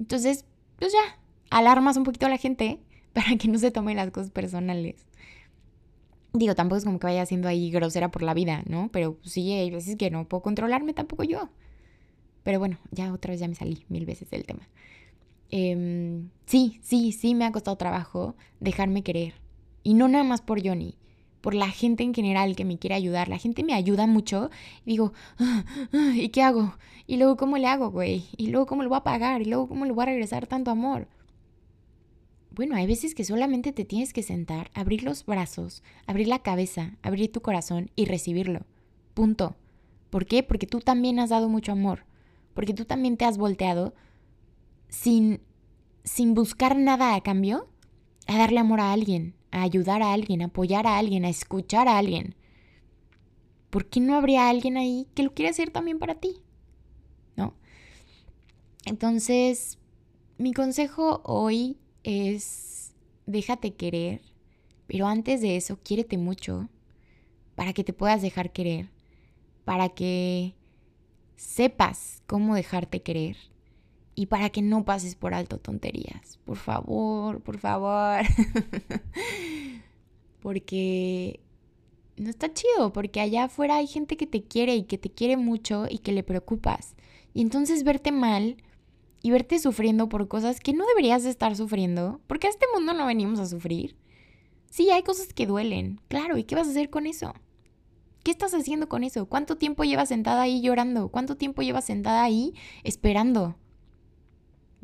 Entonces, 0.00 0.46
pues 0.78 0.92
ya, 0.92 1.18
alarmas 1.50 1.98
un 1.98 2.04
poquito 2.04 2.24
a 2.24 2.30
la 2.30 2.38
gente 2.38 2.80
para 3.12 3.36
que 3.36 3.46
no 3.46 3.58
se 3.58 3.70
tomen 3.70 3.96
las 3.96 4.10
cosas 4.10 4.30
personales. 4.30 5.06
Digo, 6.32 6.54
tampoco 6.54 6.78
es 6.78 6.84
como 6.84 6.98
que 6.98 7.06
vaya 7.06 7.26
siendo 7.26 7.46
ahí 7.46 7.70
grosera 7.70 8.10
por 8.10 8.22
la 8.22 8.32
vida, 8.32 8.62
¿no? 8.66 8.88
Pero 8.90 9.18
sí, 9.22 9.52
hay 9.52 9.70
veces 9.70 9.96
que 9.96 10.10
no 10.10 10.26
puedo 10.26 10.42
controlarme 10.42 10.94
tampoco 10.94 11.24
yo. 11.24 11.50
Pero 12.42 12.58
bueno, 12.58 12.78
ya 12.90 13.12
otra 13.12 13.32
vez 13.32 13.40
ya 13.40 13.48
me 13.48 13.54
salí 13.54 13.84
mil 13.90 14.06
veces 14.06 14.30
del 14.30 14.46
tema. 14.46 14.66
Em, 15.50 16.30
sí, 16.46 16.80
sí, 16.82 17.12
sí 17.12 17.34
me 17.34 17.44
ha 17.44 17.52
costado 17.52 17.76
trabajo 17.76 18.34
dejarme 18.60 19.02
querer. 19.02 19.34
Y 19.82 19.94
no 19.94 20.08
nada 20.08 20.24
más 20.24 20.40
por 20.40 20.66
Johnny, 20.66 20.96
por 21.40 21.54
la 21.54 21.68
gente 21.68 22.02
en 22.02 22.14
general 22.14 22.56
que 22.56 22.64
me 22.64 22.78
quiere 22.78 22.94
ayudar. 22.96 23.28
La 23.28 23.38
gente 23.38 23.62
me 23.62 23.74
ayuda 23.74 24.06
mucho. 24.06 24.50
Y 24.84 24.92
digo, 24.92 25.12
ah, 25.38 25.64
¿y 26.14 26.30
qué 26.30 26.42
hago? 26.42 26.76
Y 27.06 27.18
luego, 27.18 27.36
¿cómo 27.36 27.58
le 27.58 27.66
hago, 27.66 27.90
güey? 27.90 28.24
Y 28.36 28.48
luego, 28.48 28.66
¿cómo 28.66 28.82
lo 28.82 28.88
voy 28.88 28.98
a 28.98 29.04
pagar? 29.04 29.42
Y 29.42 29.44
luego, 29.44 29.68
¿cómo 29.68 29.84
le 29.84 29.92
voy 29.92 30.02
a 30.02 30.06
regresar 30.06 30.46
tanto 30.46 30.70
amor? 30.70 31.06
Bueno, 32.50 32.76
hay 32.76 32.86
veces 32.86 33.14
que 33.14 33.24
solamente 33.24 33.72
te 33.72 33.84
tienes 33.84 34.12
que 34.12 34.22
sentar, 34.22 34.70
abrir 34.74 35.02
los 35.02 35.26
brazos, 35.26 35.82
abrir 36.06 36.28
la 36.28 36.38
cabeza, 36.38 36.96
abrir 37.02 37.32
tu 37.32 37.42
corazón 37.42 37.90
y 37.96 38.04
recibirlo. 38.04 38.60
Punto. 39.12 39.56
¿Por 40.08 40.24
qué? 40.24 40.44
Porque 40.44 40.66
tú 40.66 40.80
también 40.80 41.18
has 41.18 41.30
dado 41.30 41.48
mucho 41.48 41.72
amor. 41.72 42.04
Porque 42.54 42.72
tú 42.72 42.84
también 42.84 43.16
te 43.16 43.24
has 43.24 43.38
volteado 43.38 43.94
sin, 44.94 45.40
sin 46.04 46.34
buscar 46.34 46.76
nada 46.76 47.14
a 47.14 47.20
cambio 47.20 47.68
a 48.26 48.38
darle 48.38 48.60
amor 48.60 48.80
a 48.80 48.92
alguien, 48.92 49.34
a 49.50 49.62
ayudar 49.62 50.02
a 50.02 50.12
alguien, 50.12 50.40
a 50.40 50.46
apoyar 50.46 50.86
a 50.86 50.98
alguien, 50.98 51.24
a 51.24 51.28
escuchar 51.28 51.88
a 51.88 51.98
alguien. 51.98 52.36
¿Por 53.70 53.86
qué 53.86 54.00
no 54.00 54.14
habría 54.14 54.48
alguien 54.48 54.76
ahí 54.76 55.08
que 55.14 55.24
lo 55.24 55.34
quiera 55.34 55.50
hacer 55.50 55.70
también 55.70 55.98
para 55.98 56.14
ti? 56.14 56.40
¿No? 57.36 57.54
Entonces, 58.86 59.78
mi 60.38 60.52
consejo 60.52 61.20
hoy 61.24 61.76
es 62.04 62.94
déjate 63.26 63.74
querer, 63.74 64.22
pero 64.86 65.06
antes 65.06 65.40
de 65.40 65.56
eso, 65.56 65.78
quiérete 65.82 66.18
mucho 66.18 66.68
para 67.56 67.72
que 67.72 67.84
te 67.84 67.92
puedas 67.92 68.22
dejar 68.22 68.52
querer, 68.52 68.90
para 69.64 69.88
que 69.88 70.54
sepas 71.36 72.22
cómo 72.26 72.54
dejarte 72.54 73.02
querer 73.02 73.36
y 74.14 74.26
para 74.26 74.50
que 74.50 74.62
no 74.62 74.84
pases 74.84 75.16
por 75.16 75.34
alto 75.34 75.58
tonterías. 75.58 76.38
Por 76.44 76.56
favor, 76.56 77.40
por 77.40 77.58
favor. 77.58 78.20
porque 80.40 81.40
no 82.16 82.30
está 82.30 82.52
chido, 82.52 82.92
porque 82.92 83.20
allá 83.20 83.44
afuera 83.44 83.76
hay 83.76 83.86
gente 83.86 84.16
que 84.16 84.26
te 84.26 84.42
quiere 84.42 84.76
y 84.76 84.84
que 84.84 84.98
te 84.98 85.10
quiere 85.10 85.36
mucho 85.36 85.86
y 85.88 85.98
que 85.98 86.12
le 86.12 86.22
preocupas. 86.22 86.94
Y 87.32 87.40
entonces 87.40 87.82
verte 87.82 88.12
mal 88.12 88.56
y 89.22 89.30
verte 89.30 89.58
sufriendo 89.58 90.08
por 90.08 90.28
cosas 90.28 90.60
que 90.60 90.74
no 90.74 90.86
deberías 90.86 91.24
estar 91.24 91.56
sufriendo, 91.56 92.20
porque 92.26 92.46
a 92.46 92.50
este 92.50 92.66
mundo 92.74 92.92
no 92.92 93.06
venimos 93.06 93.40
a 93.40 93.46
sufrir. 93.46 93.96
Sí, 94.70 94.90
hay 94.90 95.02
cosas 95.02 95.32
que 95.32 95.46
duelen, 95.46 96.00
claro, 96.08 96.36
¿y 96.36 96.44
qué 96.44 96.54
vas 96.54 96.66
a 96.66 96.70
hacer 96.70 96.90
con 96.90 97.06
eso? 97.06 97.32
¿Qué 98.22 98.30
estás 98.30 98.54
haciendo 98.54 98.88
con 98.88 99.02
eso? 99.02 99.26
¿Cuánto 99.26 99.56
tiempo 99.56 99.84
llevas 99.84 100.08
sentada 100.08 100.42
ahí 100.42 100.60
llorando? 100.60 101.08
¿Cuánto 101.08 101.36
tiempo 101.36 101.62
llevas 101.62 101.84
sentada 101.84 102.22
ahí 102.22 102.54
esperando? 102.82 103.56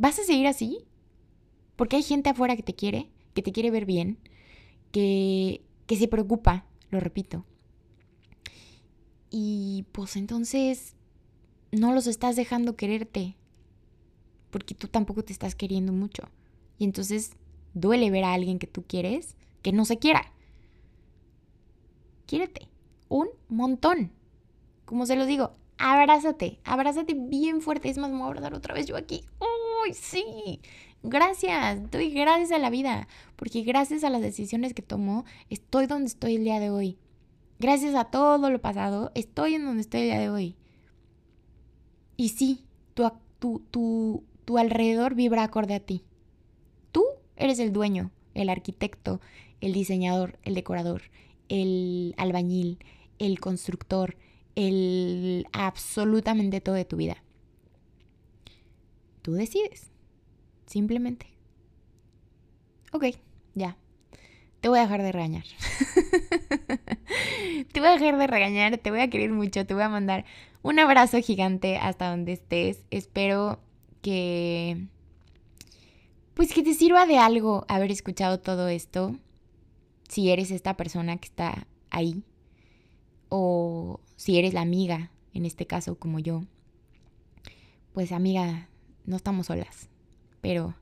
¿Vas 0.00 0.18
a 0.18 0.24
seguir 0.24 0.46
así? 0.46 0.78
Porque 1.76 1.96
hay 1.96 2.02
gente 2.02 2.30
afuera 2.30 2.56
que 2.56 2.62
te 2.62 2.74
quiere, 2.74 3.10
que 3.34 3.42
te 3.42 3.52
quiere 3.52 3.70
ver 3.70 3.84
bien, 3.84 4.16
que, 4.92 5.60
que 5.86 5.96
se 5.96 6.08
preocupa, 6.08 6.64
lo 6.88 7.00
repito. 7.00 7.44
Y 9.28 9.84
pues 9.92 10.16
entonces 10.16 10.96
no 11.70 11.92
los 11.92 12.06
estás 12.06 12.34
dejando 12.34 12.76
quererte, 12.76 13.36
porque 14.48 14.74
tú 14.74 14.88
tampoco 14.88 15.22
te 15.22 15.34
estás 15.34 15.54
queriendo 15.54 15.92
mucho. 15.92 16.22
Y 16.78 16.84
entonces 16.84 17.32
duele 17.74 18.10
ver 18.10 18.24
a 18.24 18.32
alguien 18.32 18.58
que 18.58 18.66
tú 18.66 18.84
quieres 18.84 19.36
que 19.60 19.72
no 19.72 19.84
se 19.84 19.98
quiera. 19.98 20.32
Quiérete 22.24 22.68
un 23.10 23.28
montón. 23.50 24.12
Como 24.86 25.04
se 25.04 25.16
lo 25.16 25.26
digo, 25.26 25.52
abrázate, 25.76 26.58
abrázate 26.64 27.12
bien 27.12 27.60
fuerte. 27.60 27.90
Es 27.90 27.98
más, 27.98 28.10
me 28.10 28.16
voy 28.16 28.24
a 28.24 28.28
abrazar 28.28 28.54
otra 28.54 28.72
vez 28.72 28.86
yo 28.86 28.96
aquí. 28.96 29.26
¡Oh! 29.40 29.59
¡Ay, 29.84 29.94
sí! 29.94 30.60
Gracias, 31.02 31.90
doy 31.90 32.10
gracias 32.10 32.52
a 32.52 32.58
la 32.58 32.68
vida, 32.68 33.08
porque 33.36 33.62
gracias 33.62 34.04
a 34.04 34.10
las 34.10 34.20
decisiones 34.20 34.74
que 34.74 34.82
tomo, 34.82 35.24
estoy 35.48 35.86
donde 35.86 36.08
estoy 36.08 36.36
el 36.36 36.44
día 36.44 36.60
de 36.60 36.70
hoy. 36.70 36.98
Gracias 37.58 37.94
a 37.94 38.04
todo 38.04 38.50
lo 38.50 38.60
pasado, 38.60 39.10
estoy 39.14 39.54
en 39.54 39.64
donde 39.64 39.80
estoy 39.80 40.02
el 40.02 40.06
día 40.08 40.18
de 40.18 40.30
hoy. 40.30 40.56
Y 42.16 42.30
sí, 42.30 42.64
tu, 42.94 43.10
tu, 43.38 43.60
tu, 43.70 44.24
tu 44.44 44.58
alrededor 44.58 45.14
vibra 45.14 45.44
acorde 45.44 45.74
a 45.74 45.80
ti. 45.80 46.04
Tú 46.92 47.04
eres 47.36 47.58
el 47.60 47.72
dueño, 47.72 48.10
el 48.34 48.50
arquitecto, 48.50 49.20
el 49.62 49.72
diseñador, 49.72 50.38
el 50.42 50.54
decorador, 50.54 51.02
el 51.48 52.14
albañil, 52.18 52.78
el 53.18 53.40
constructor, 53.40 54.16
el 54.54 55.46
absolutamente 55.52 56.60
todo 56.60 56.74
de 56.74 56.84
tu 56.84 56.96
vida. 56.96 57.22
Tú 59.22 59.32
decides. 59.32 59.90
Simplemente. 60.66 61.26
Ok, 62.92 63.06
ya. 63.54 63.76
Te 64.60 64.68
voy 64.68 64.78
a 64.78 64.82
dejar 64.82 65.02
de 65.02 65.12
regañar. 65.12 65.44
te 67.72 67.80
voy 67.80 67.88
a 67.88 67.92
dejar 67.92 68.18
de 68.18 68.26
regañar, 68.26 68.78
te 68.78 68.90
voy 68.90 69.00
a 69.00 69.08
querer 69.08 69.32
mucho, 69.32 69.66
te 69.66 69.74
voy 69.74 69.82
a 69.82 69.88
mandar 69.88 70.24
un 70.62 70.78
abrazo 70.78 71.18
gigante 71.20 71.78
hasta 71.78 72.10
donde 72.10 72.32
estés. 72.32 72.84
Espero 72.90 73.60
que... 74.02 74.86
Pues 76.34 76.52
que 76.52 76.62
te 76.62 76.74
sirva 76.74 77.06
de 77.06 77.18
algo 77.18 77.64
haber 77.68 77.90
escuchado 77.90 78.40
todo 78.40 78.68
esto. 78.68 79.16
Si 80.08 80.30
eres 80.30 80.50
esta 80.50 80.76
persona 80.76 81.16
que 81.16 81.26
está 81.26 81.66
ahí. 81.90 82.22
O 83.28 84.00
si 84.16 84.38
eres 84.38 84.52
la 84.52 84.60
amiga, 84.60 85.10
en 85.32 85.46
este 85.46 85.66
caso 85.66 85.98
como 85.98 86.18
yo. 86.18 86.42
Pues 87.92 88.12
amiga, 88.12 88.68
no 89.10 89.16
estamos 89.16 89.46
solas 89.46 89.90
pero 90.40 90.74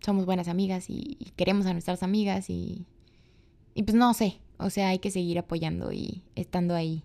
somos 0.00 0.26
buenas 0.26 0.48
amigas 0.48 0.86
y, 0.88 1.32
queremos 1.36 1.66
a 1.66 1.72
nuestras 1.72 2.02
amigas 2.02 2.50
y, 2.50 2.86
y 3.74 3.82
pues 3.82 3.96
no 3.96 4.14
sé, 4.14 4.40
o 4.58 4.70
sea, 4.70 4.88
hay 4.88 4.98
que 4.98 5.10
seguir 5.10 5.38
apoyando 5.38 5.92
y 5.92 6.22
estando 6.34 6.74
ahí 6.74 7.04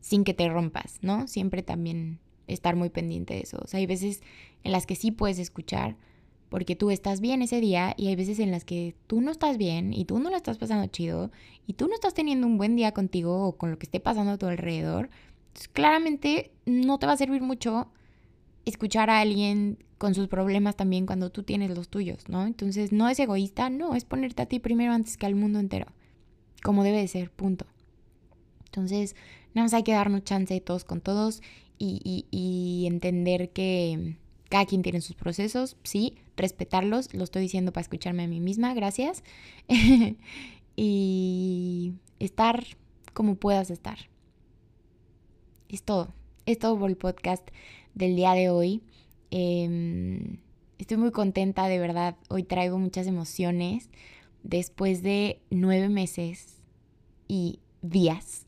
sin 0.00 0.24
que 0.24 0.34
te 0.34 0.48
rompas, 0.48 0.98
¿no? 1.02 1.28
Siempre 1.28 1.62
también 1.62 2.18
estar 2.48 2.74
muy 2.74 2.90
pendiente 2.90 3.34
de 3.34 3.40
eso. 3.40 3.58
O 3.62 3.68
sea, 3.68 3.78
hay 3.78 3.86
veces 3.86 4.20
en 4.64 4.72
las 4.72 4.84
que 4.84 4.96
sí 4.96 5.12
puedes 5.12 5.38
escuchar 5.38 5.96
porque 6.48 6.76
tú 6.76 6.90
estás 6.90 7.20
bien 7.20 7.40
ese 7.40 7.60
día 7.60 7.94
y 7.96 8.08
hay 8.08 8.16
veces 8.16 8.38
en 8.38 8.50
las 8.50 8.64
que 8.64 8.94
tú 9.06 9.20
no 9.20 9.30
estás 9.30 9.56
bien 9.56 9.94
y 9.94 10.04
tú 10.04 10.18
no 10.18 10.28
lo 10.28 10.36
estás 10.36 10.58
pasando 10.58 10.86
chido 10.88 11.30
y 11.66 11.74
tú 11.74 11.86
no 11.86 11.94
estás 11.94 12.14
teniendo 12.14 12.46
un 12.46 12.58
buen 12.58 12.76
día 12.76 12.92
contigo 12.92 13.46
o 13.46 13.56
con 13.56 13.70
lo 13.70 13.78
que 13.78 13.86
esté 13.86 14.00
pasando 14.00 14.32
a 14.32 14.38
tu 14.38 14.46
alrededor. 14.46 15.08
Entonces, 15.48 15.68
claramente 15.68 16.50
no 16.66 16.98
te 16.98 17.06
va 17.06 17.12
a 17.12 17.16
servir 17.16 17.42
mucho 17.42 17.88
escuchar 18.64 19.10
a 19.10 19.20
alguien 19.20 19.78
con 19.98 20.14
sus 20.14 20.28
problemas 20.28 20.76
también 20.76 21.06
cuando 21.06 21.30
tú 21.30 21.42
tienes 21.42 21.70
los 21.70 21.88
tuyos, 21.88 22.28
¿no? 22.28 22.46
Entonces 22.46 22.92
no 22.92 23.08
es 23.08 23.18
egoísta, 23.18 23.70
no, 23.70 23.94
es 23.94 24.04
ponerte 24.04 24.42
a 24.42 24.46
ti 24.46 24.58
primero 24.58 24.92
antes 24.92 25.16
que 25.16 25.26
al 25.26 25.34
mundo 25.34 25.60
entero, 25.60 25.86
como 26.62 26.82
debe 26.84 26.98
de 26.98 27.08
ser, 27.08 27.30
punto. 27.30 27.66
Entonces, 28.66 29.14
nada 29.54 29.66
más 29.66 29.74
hay 29.74 29.82
que 29.82 29.92
darnos 29.92 30.24
chance 30.24 30.60
todos 30.60 30.84
con 30.84 31.00
todos 31.00 31.42
y, 31.78 32.26
y 32.30 32.86
entender 32.86 33.50
que 33.50 34.16
cada 34.48 34.66
quien 34.66 34.82
tiene 34.82 35.00
sus 35.00 35.16
procesos, 35.16 35.76
sí, 35.82 36.18
respetarlos, 36.36 37.14
lo 37.14 37.24
estoy 37.24 37.42
diciendo 37.42 37.72
para 37.72 37.82
escucharme 37.82 38.24
a 38.24 38.28
mí 38.28 38.38
misma, 38.38 38.74
gracias. 38.74 39.24
y 40.76 41.94
estar 42.18 42.64
como 43.14 43.36
puedas 43.36 43.70
estar. 43.70 43.98
Es 45.68 45.82
todo, 45.82 46.12
es 46.44 46.58
todo 46.58 46.78
por 46.78 46.90
el 46.90 46.96
podcast 46.96 47.48
del 47.94 48.16
día 48.16 48.32
de 48.32 48.50
hoy. 48.50 48.82
Em, 49.30 50.38
estoy 50.78 50.96
muy 50.96 51.10
contenta, 51.10 51.68
de 51.68 51.78
verdad. 51.78 52.16
Hoy 52.28 52.42
traigo 52.42 52.78
muchas 52.78 53.06
emociones. 53.06 53.90
Después 54.42 55.02
de 55.02 55.40
nueve 55.50 55.88
meses 55.88 56.62
y 57.28 57.60
días, 57.80 58.46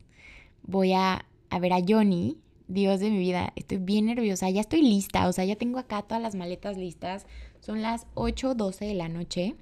voy 0.62 0.92
a, 0.92 1.24
a 1.50 1.58
ver 1.58 1.72
a 1.72 1.80
Johnny, 1.86 2.38
Dios 2.68 3.00
de 3.00 3.10
mi 3.10 3.18
vida. 3.18 3.52
Estoy 3.56 3.78
bien 3.78 4.06
nerviosa, 4.06 4.50
ya 4.50 4.60
estoy 4.60 4.82
lista. 4.82 5.28
O 5.28 5.32
sea, 5.32 5.44
ya 5.44 5.56
tengo 5.56 5.78
acá 5.78 6.02
todas 6.02 6.22
las 6.22 6.34
maletas 6.34 6.76
listas. 6.76 7.26
Son 7.60 7.82
las 7.82 8.06
8.12 8.14 8.78
de 8.80 8.94
la 8.94 9.08
noche. 9.08 9.54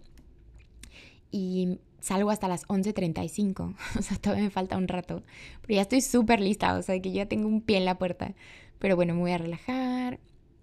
Y 1.30 1.78
salgo 2.00 2.30
hasta 2.30 2.48
las 2.48 2.66
11.35. 2.66 3.74
O 3.98 4.02
sea, 4.02 4.16
todavía 4.18 4.44
me 4.44 4.50
falta 4.50 4.76
un 4.76 4.88
rato. 4.88 5.22
Pero 5.62 5.76
ya 5.76 5.82
estoy 5.82 6.00
súper 6.00 6.40
lista. 6.40 6.76
O 6.76 6.82
sea, 6.82 7.00
que 7.00 7.12
ya 7.12 7.26
tengo 7.26 7.48
un 7.48 7.60
pie 7.60 7.78
en 7.78 7.84
la 7.84 7.98
puerta. 7.98 8.34
Pero 8.82 8.96
bueno, 8.96 9.14
me 9.14 9.20
voy 9.20 9.30
a 9.30 9.38
relajar. 9.38 10.18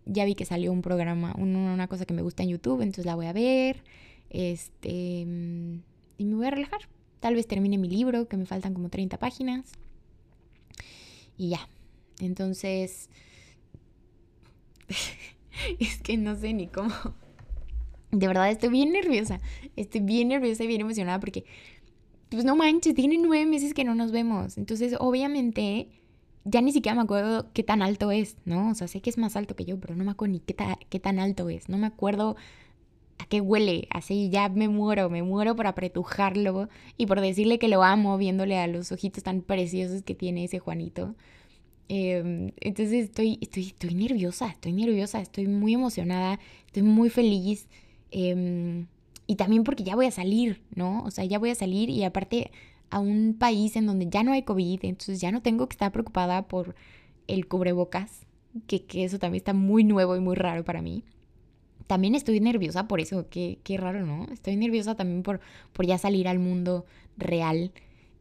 Ya 0.06 0.26
vi 0.26 0.36
que 0.36 0.44
salió 0.44 0.74
un 0.74 0.82
programa, 0.82 1.34
una 1.38 1.88
cosa 1.88 2.06
que 2.06 2.14
me 2.14 2.22
gusta 2.22 2.44
en 2.44 2.50
YouTube, 2.50 2.82
entonces 2.82 3.06
la 3.06 3.16
voy 3.16 3.28
a 3.28 3.32
ver. 3.32 3.82
Este. 4.30 5.22
Y 5.22 6.26
me 6.26 6.36
voy 6.36 6.48
a 6.48 6.52
relajar. 6.52 6.82
Tal 7.22 7.36
vez 7.36 7.48
termine 7.48 7.78
mi 7.78 7.88
libro, 7.88 8.28
que 8.28 8.36
me 8.36 8.46
faltan 8.46 8.74
como 8.74 8.90
30 8.90 9.18
páginas. 9.20 9.72
Y 11.38 11.52
ya. 11.52 11.70
Entonces. 12.20 13.10
es 15.80 16.02
que 16.02 16.18
no 16.18 16.36
sé 16.36 16.54
ni 16.54 16.68
cómo. 16.68 16.94
De 18.12 18.28
verdad, 18.28 18.52
estoy 18.52 18.68
bien 18.68 18.92
nerviosa. 18.92 19.40
Estoy 19.78 20.02
bien 20.02 20.28
nerviosa 20.28 20.66
y 20.66 20.68
bien 20.68 20.82
emocionada 20.82 21.22
porque. 21.22 21.46
Pues 22.28 22.44
no 22.44 22.58
manches, 22.58 22.96
tiene 22.96 23.18
nueve 23.18 23.46
meses 23.46 23.74
que 23.74 23.86
no 23.86 23.96
nos 23.96 24.12
vemos. 24.12 24.58
Entonces, 24.58 24.98
obviamente 25.00 25.99
ya 26.50 26.62
ni 26.62 26.72
siquiera 26.72 26.96
me 26.96 27.02
acuerdo 27.02 27.48
qué 27.54 27.64
tan 27.64 27.82
alto 27.82 28.12
es, 28.12 28.38
¿no? 28.46 28.72
O 28.72 28.76
sea, 28.76 28.88
sé 28.88 29.02
que 29.02 29.10
es 29.10 29.18
más 29.18 29.36
alto 29.36 29.56
que 29.56 29.66
yo, 29.66 29.80
pero 29.80 29.96
no 29.96 30.04
me 30.04 30.12
acuerdo 30.12 30.34
ni 30.34 30.40
qué, 30.40 30.56
qué 30.90 31.00
tan 31.00 31.20
alto 31.20 31.50
es. 31.50 31.70
No 31.70 31.78
me 31.78 31.88
acuerdo 31.88 32.36
a 33.20 33.26
qué 33.26 33.42
huele. 33.42 33.88
Así 33.92 34.30
ya 34.30 34.50
me 34.50 34.68
muero, 34.70 35.10
me 35.10 35.24
muero 35.24 35.56
por 35.56 35.68
apretujarlo 35.68 36.70
y 36.98 37.06
por 37.06 37.22
decirle 37.22 37.60
que 37.60 37.68
lo 37.68 37.84
amo 37.84 38.18
viéndole 38.18 38.58
a 38.60 38.68
los 38.68 38.92
ojitos 38.92 39.24
tan 39.24 39.42
preciosos 39.42 40.04
que 40.04 40.16
tiene 40.16 40.46
ese 40.46 40.60
Juanito. 40.60 41.16
Em, 41.90 42.52
entonces 42.62 43.06
estoy, 43.06 43.40
estoy, 43.42 43.68
estoy 43.68 43.96
nerviosa, 43.96 44.48
estoy 44.50 44.74
nerviosa, 44.74 45.22
estoy 45.22 45.48
muy 45.48 45.74
emocionada, 45.74 46.40
estoy 46.68 46.84
muy 46.84 47.10
feliz. 47.10 47.68
Em, 48.12 48.88
y 49.28 49.36
también 49.36 49.64
porque 49.64 49.84
ya 49.84 49.96
voy 49.96 50.08
a 50.08 50.12
salir, 50.12 50.62
¿no? 50.76 51.04
O 51.04 51.12
sea, 51.12 51.26
ya 51.26 51.40
voy 51.40 51.52
a 51.52 51.56
salir 51.56 51.90
y 51.90 52.04
aparte 52.04 52.52
a 52.90 53.00
un 53.00 53.36
país 53.38 53.76
en 53.76 53.86
donde 53.86 54.08
ya 54.10 54.24
no 54.24 54.34
hay 54.34 54.44
COVID, 54.44 54.80
entonces 54.84 55.22
ya 55.22 55.32
no 55.32 55.42
tengo 55.42 55.68
que 55.68 55.74
estar 55.74 55.92
preocupada 55.92 56.48
por 56.48 56.76
el 57.28 57.48
cubrebocas, 57.48 58.26
que, 58.68 58.86
eso 58.94 59.20
también 59.20 59.42
está 59.42 59.54
muy 59.54 59.84
nuevo 59.84 60.16
y 60.16 60.20
muy 60.20 60.36
raro 60.36 60.64
para 60.64 60.82
mí. 60.82 61.04
También 61.88 62.16
estoy 62.16 62.40
nerviosa 62.40 62.88
por 62.88 63.00
eso, 63.00 63.28
qué, 63.30 63.60
qué 63.64 63.78
raro, 63.78 64.06
¿no? 64.06 64.26
Estoy 64.32 64.56
nerviosa 64.56 64.96
también 64.96 65.24
por, 65.24 65.40
por 65.74 65.86
ya 65.86 65.98
salir 65.98 66.28
al 66.28 66.40
mundo 66.40 66.86
real. 67.18 67.72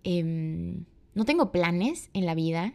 Em, 0.05 0.85
no 1.15 1.25
tengo 1.25 1.51
planes 1.51 2.11
en 2.15 2.25
la 2.27 2.35
vida, 2.35 2.75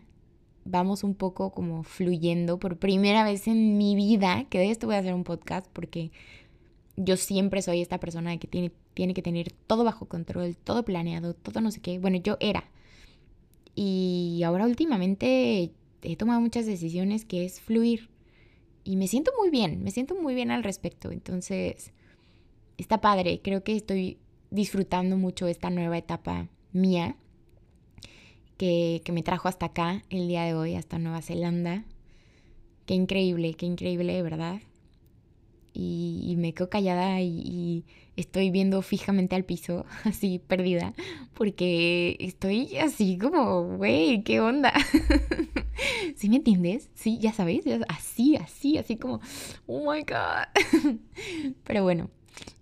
vamos 0.66 1.04
un 1.04 1.16
poco 1.16 1.52
como 1.52 1.84
fluyendo 1.84 2.60
por 2.60 2.78
primera 2.78 3.24
vez 3.24 3.48
en 3.48 3.78
mi 3.78 3.96
vida, 3.96 4.46
que 4.50 4.60
de 4.60 4.72
esto 4.72 4.88
voy 4.88 4.96
a 4.96 5.00
hacer 5.00 5.14
un 5.14 5.24
podcast 5.24 5.68
porque 5.74 6.12
yo 6.96 7.18
siempre 7.18 7.62
soy 7.62 7.82
esta 7.82 8.00
persona 8.00 8.38
que 8.38 8.48
tiene, 8.48 8.72
tiene 8.94 9.14
que 9.14 9.22
tener 9.22 9.52
todo 9.52 9.84
bajo 9.84 10.06
control, 10.08 10.56
todo 10.56 10.84
planeado, 10.86 11.34
todo 11.34 11.62
no 11.62 11.72
sé 11.72 11.82
qué. 11.82 12.00
Bueno, 12.00 12.18
yo 12.18 12.38
era. 12.40 12.70
Y 13.76 14.42
ahora 14.46 14.66
últimamente 14.66 15.72
he 16.02 16.16
tomado 16.16 16.40
muchas 16.42 16.66
decisiones 16.66 17.26
que 17.26 17.46
es 17.46 17.62
fluir. 17.62 18.10
Y 18.84 18.98
me 18.98 19.08
siento 19.08 19.32
muy 19.40 19.50
bien, 19.50 19.84
me 19.84 19.92
siento 19.92 20.16
muy 20.16 20.36
bien 20.36 20.52
al 20.52 20.64
respecto. 20.64 21.12
Entonces, 21.12 21.94
está 22.78 23.02
padre. 23.02 23.42
Creo 23.42 23.64
que 23.64 23.76
estoy 23.76 24.20
disfrutando 24.52 25.18
mucho 25.18 25.48
esta 25.48 25.70
nueva 25.70 25.98
etapa 25.98 26.50
mía 26.74 27.16
que, 28.58 29.02
que 29.04 29.12
me 29.12 29.24
trajo 29.24 29.48
hasta 29.48 29.68
acá 29.68 30.04
el 30.10 30.28
día 30.28 30.44
de 30.44 30.54
hoy, 30.54 30.76
hasta 30.76 31.00
Nueva 31.00 31.22
Zelanda. 31.22 31.86
Qué 32.86 32.94
increíble, 32.94 33.56
qué 33.56 33.66
increíble, 33.66 34.14
de 34.14 34.22
verdad 34.22 34.62
y, 35.74 36.36
me 36.38 36.54
quedo 36.54 36.70
callada 36.70 37.22
y, 37.22 37.86
estoy 38.16 38.52
viendo 38.52 38.84
fijamente 38.84 39.36
al 39.36 39.44
piso, 39.44 39.86
así 40.04 40.40
perdida, 40.40 40.94
porque 41.34 42.16
estoy 42.20 42.78
así 42.78 43.18
como, 43.18 43.78
güey, 43.78 44.24
¿qué 44.24 44.40
onda? 44.40 44.72
¿Sí 46.16 46.30
me 46.30 46.38
entiendes? 46.38 46.90
Sí, 46.94 47.18
ya 47.20 47.34
sabes, 47.34 47.66
así, 47.88 48.36
así, 48.36 48.78
así 48.78 48.98
como, 48.98 49.20
oh 49.66 49.92
my 49.92 50.02
god. 50.02 50.98
Pero 51.64 51.84
bueno, 51.84 52.10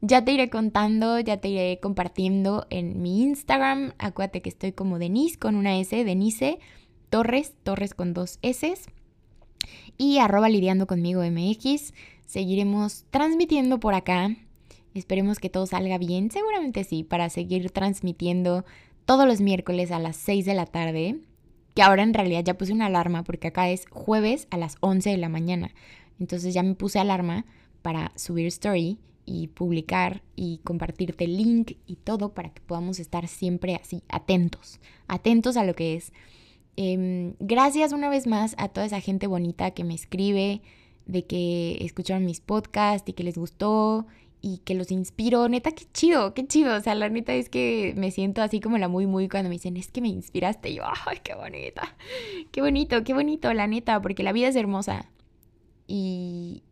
ya 0.02 0.24
te 0.24 0.32
iré 0.32 0.50
contando, 0.50 1.20
ya 1.20 1.38
te 1.38 1.50
iré 1.50 1.80
compartiendo 1.82 2.66
en 2.70 3.02
mi 3.02 3.22
Instagram. 3.22 3.94
Acuérdate 3.98 4.42
que 4.42 4.50
estoy 4.50 4.72
como 4.72 5.00
Denise 5.00 5.38
con 5.38 5.56
una 5.56 5.78
S, 5.78 6.04
Denise 6.04 6.60
Torres, 7.10 7.54
Torres 7.64 7.94
con 7.94 8.14
dos 8.14 8.40
S. 8.42 8.74
Y 9.98 10.18
arroba 10.18 10.50
lidiando 10.50 10.88
conmigo 10.88 11.22
MX. 11.24 11.94
Seguiremos 12.32 13.04
transmitiendo 13.10 13.82
por 13.82 13.94
acá. 13.94 14.34
Esperemos 14.94 15.38
que 15.40 15.50
todo 15.50 15.66
salga 15.66 15.98
bien. 15.98 16.32
Seguramente 16.32 16.86
sí, 16.86 17.04
para 17.04 17.30
seguir 17.30 17.72
transmitiendo 17.72 18.64
todos 19.04 19.28
los 19.28 19.42
miércoles 19.42 19.92
a 19.92 20.00
las 20.00 20.16
6 20.16 20.46
de 20.46 20.54
la 20.54 20.66
tarde. 20.66 21.20
Que 21.76 21.82
ahora 21.82 22.04
en 22.04 22.14
realidad 22.14 22.42
ya 22.46 22.58
puse 22.58 22.72
una 22.72 22.86
alarma 22.86 23.26
porque 23.26 23.50
acá 23.50 23.70
es 23.70 23.84
jueves 23.90 24.48
a 24.50 24.56
las 24.56 24.78
11 24.80 25.10
de 25.10 25.18
la 25.18 25.28
mañana. 25.28 25.74
Entonces 26.22 26.54
ya 26.54 26.64
me 26.64 26.74
puse 26.74 27.00
alarma 27.00 27.46
para 27.82 28.14
subir 28.16 28.48
story 28.48 28.98
y 29.26 29.48
publicar 29.48 30.24
y 30.38 30.60
compartirte 30.64 31.26
el 31.26 31.36
link 31.36 31.74
y 31.86 31.98
todo 31.98 32.34
para 32.34 32.54
que 32.54 32.62
podamos 32.62 33.00
estar 33.00 33.28
siempre 33.28 33.76
así, 33.76 34.04
atentos, 34.08 34.80
atentos 35.10 35.58
a 35.58 35.66
lo 35.66 35.76
que 35.76 35.96
es. 35.96 36.14
Em, 36.78 37.34
gracias 37.42 37.92
una 37.92 38.10
vez 38.10 38.26
más 38.26 38.56
a 38.58 38.70
toda 38.70 38.86
esa 38.86 39.02
gente 39.02 39.28
bonita 39.28 39.72
que 39.72 39.84
me 39.84 39.96
escribe, 39.96 40.62
de 41.06 41.26
que 41.26 41.78
escucharon 41.82 42.26
mis 42.26 42.42
podcasts 42.42 43.10
y 43.10 43.14
que 43.14 43.24
les 43.24 43.38
gustó 43.38 44.06
y 44.42 44.58
que 44.60 44.74
los 44.74 44.92
inspiro. 44.92 45.48
Neta, 45.48 45.72
qué 45.72 45.86
chido, 45.94 46.34
qué 46.34 46.46
chido. 46.48 46.76
O 46.76 46.82
sea, 46.82 46.96
la 46.96 47.10
neta 47.10 47.34
es 47.34 47.50
que 47.50 47.94
me 47.96 48.12
siento 48.12 48.42
así 48.42 48.60
como 48.60 48.78
la 48.78 48.88
muy, 48.88 49.06
muy 49.06 49.30
cuando 49.30 49.50
me 49.50 49.56
dicen, 49.56 49.78
es 49.78 49.92
que 49.92 50.02
me 50.02 50.08
inspiraste. 50.08 50.70
Y 50.70 50.76
yo, 50.76 50.84
ay, 51.06 51.20
qué 51.24 51.36
bonita. 51.36 51.96
Qué 52.52 52.62
bonito, 52.62 53.04
qué 53.04 53.14
bonito, 53.14 53.54
la 53.54 53.68
neta, 53.68 54.02
porque 54.02 54.24
la 54.24 54.34
vida 54.34 54.48
es 54.48 54.56
hermosa. 54.56 55.10
Y, 55.88 56.64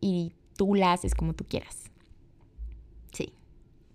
y 0.00 0.32
tú 0.56 0.74
la 0.74 0.92
haces 0.92 1.14
como 1.14 1.34
tú 1.34 1.44
quieras. 1.44 1.90
Sí, 3.12 3.32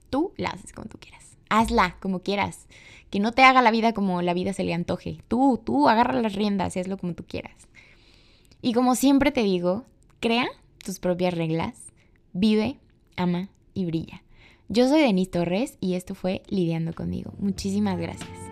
tú 0.09 0.33
la 0.37 0.49
haces 0.49 0.73
como 0.73 0.87
tú 0.87 0.97
quieras. 0.99 1.37
Hazla 1.49 1.97
como 1.99 2.21
quieras. 2.21 2.67
Que 3.09 3.19
no 3.19 3.33
te 3.33 3.43
haga 3.43 3.61
la 3.61 3.71
vida 3.71 3.93
como 3.93 4.21
la 4.21 4.33
vida 4.33 4.53
se 4.53 4.63
le 4.63 4.73
antoje. 4.73 5.19
Tú, 5.27 5.61
tú, 5.63 5.89
agarra 5.89 6.19
las 6.21 6.33
riendas 6.33 6.75
y 6.75 6.79
hazlo 6.79 6.97
como 6.97 7.13
tú 7.13 7.25
quieras. 7.27 7.67
Y 8.61 8.73
como 8.73 8.95
siempre 8.95 9.31
te 9.31 9.43
digo, 9.43 9.85
crea 10.19 10.47
tus 10.83 10.99
propias 10.99 11.33
reglas, 11.33 11.73
vive, 12.33 12.77
ama 13.15 13.49
y 13.73 13.85
brilla. 13.85 14.23
Yo 14.69 14.87
soy 14.87 15.01
Denise 15.01 15.31
Torres 15.31 15.77
y 15.81 15.95
esto 15.95 16.15
fue 16.15 16.43
Lidiando 16.47 16.93
conmigo. 16.93 17.33
Muchísimas 17.39 17.97
gracias. 17.97 18.50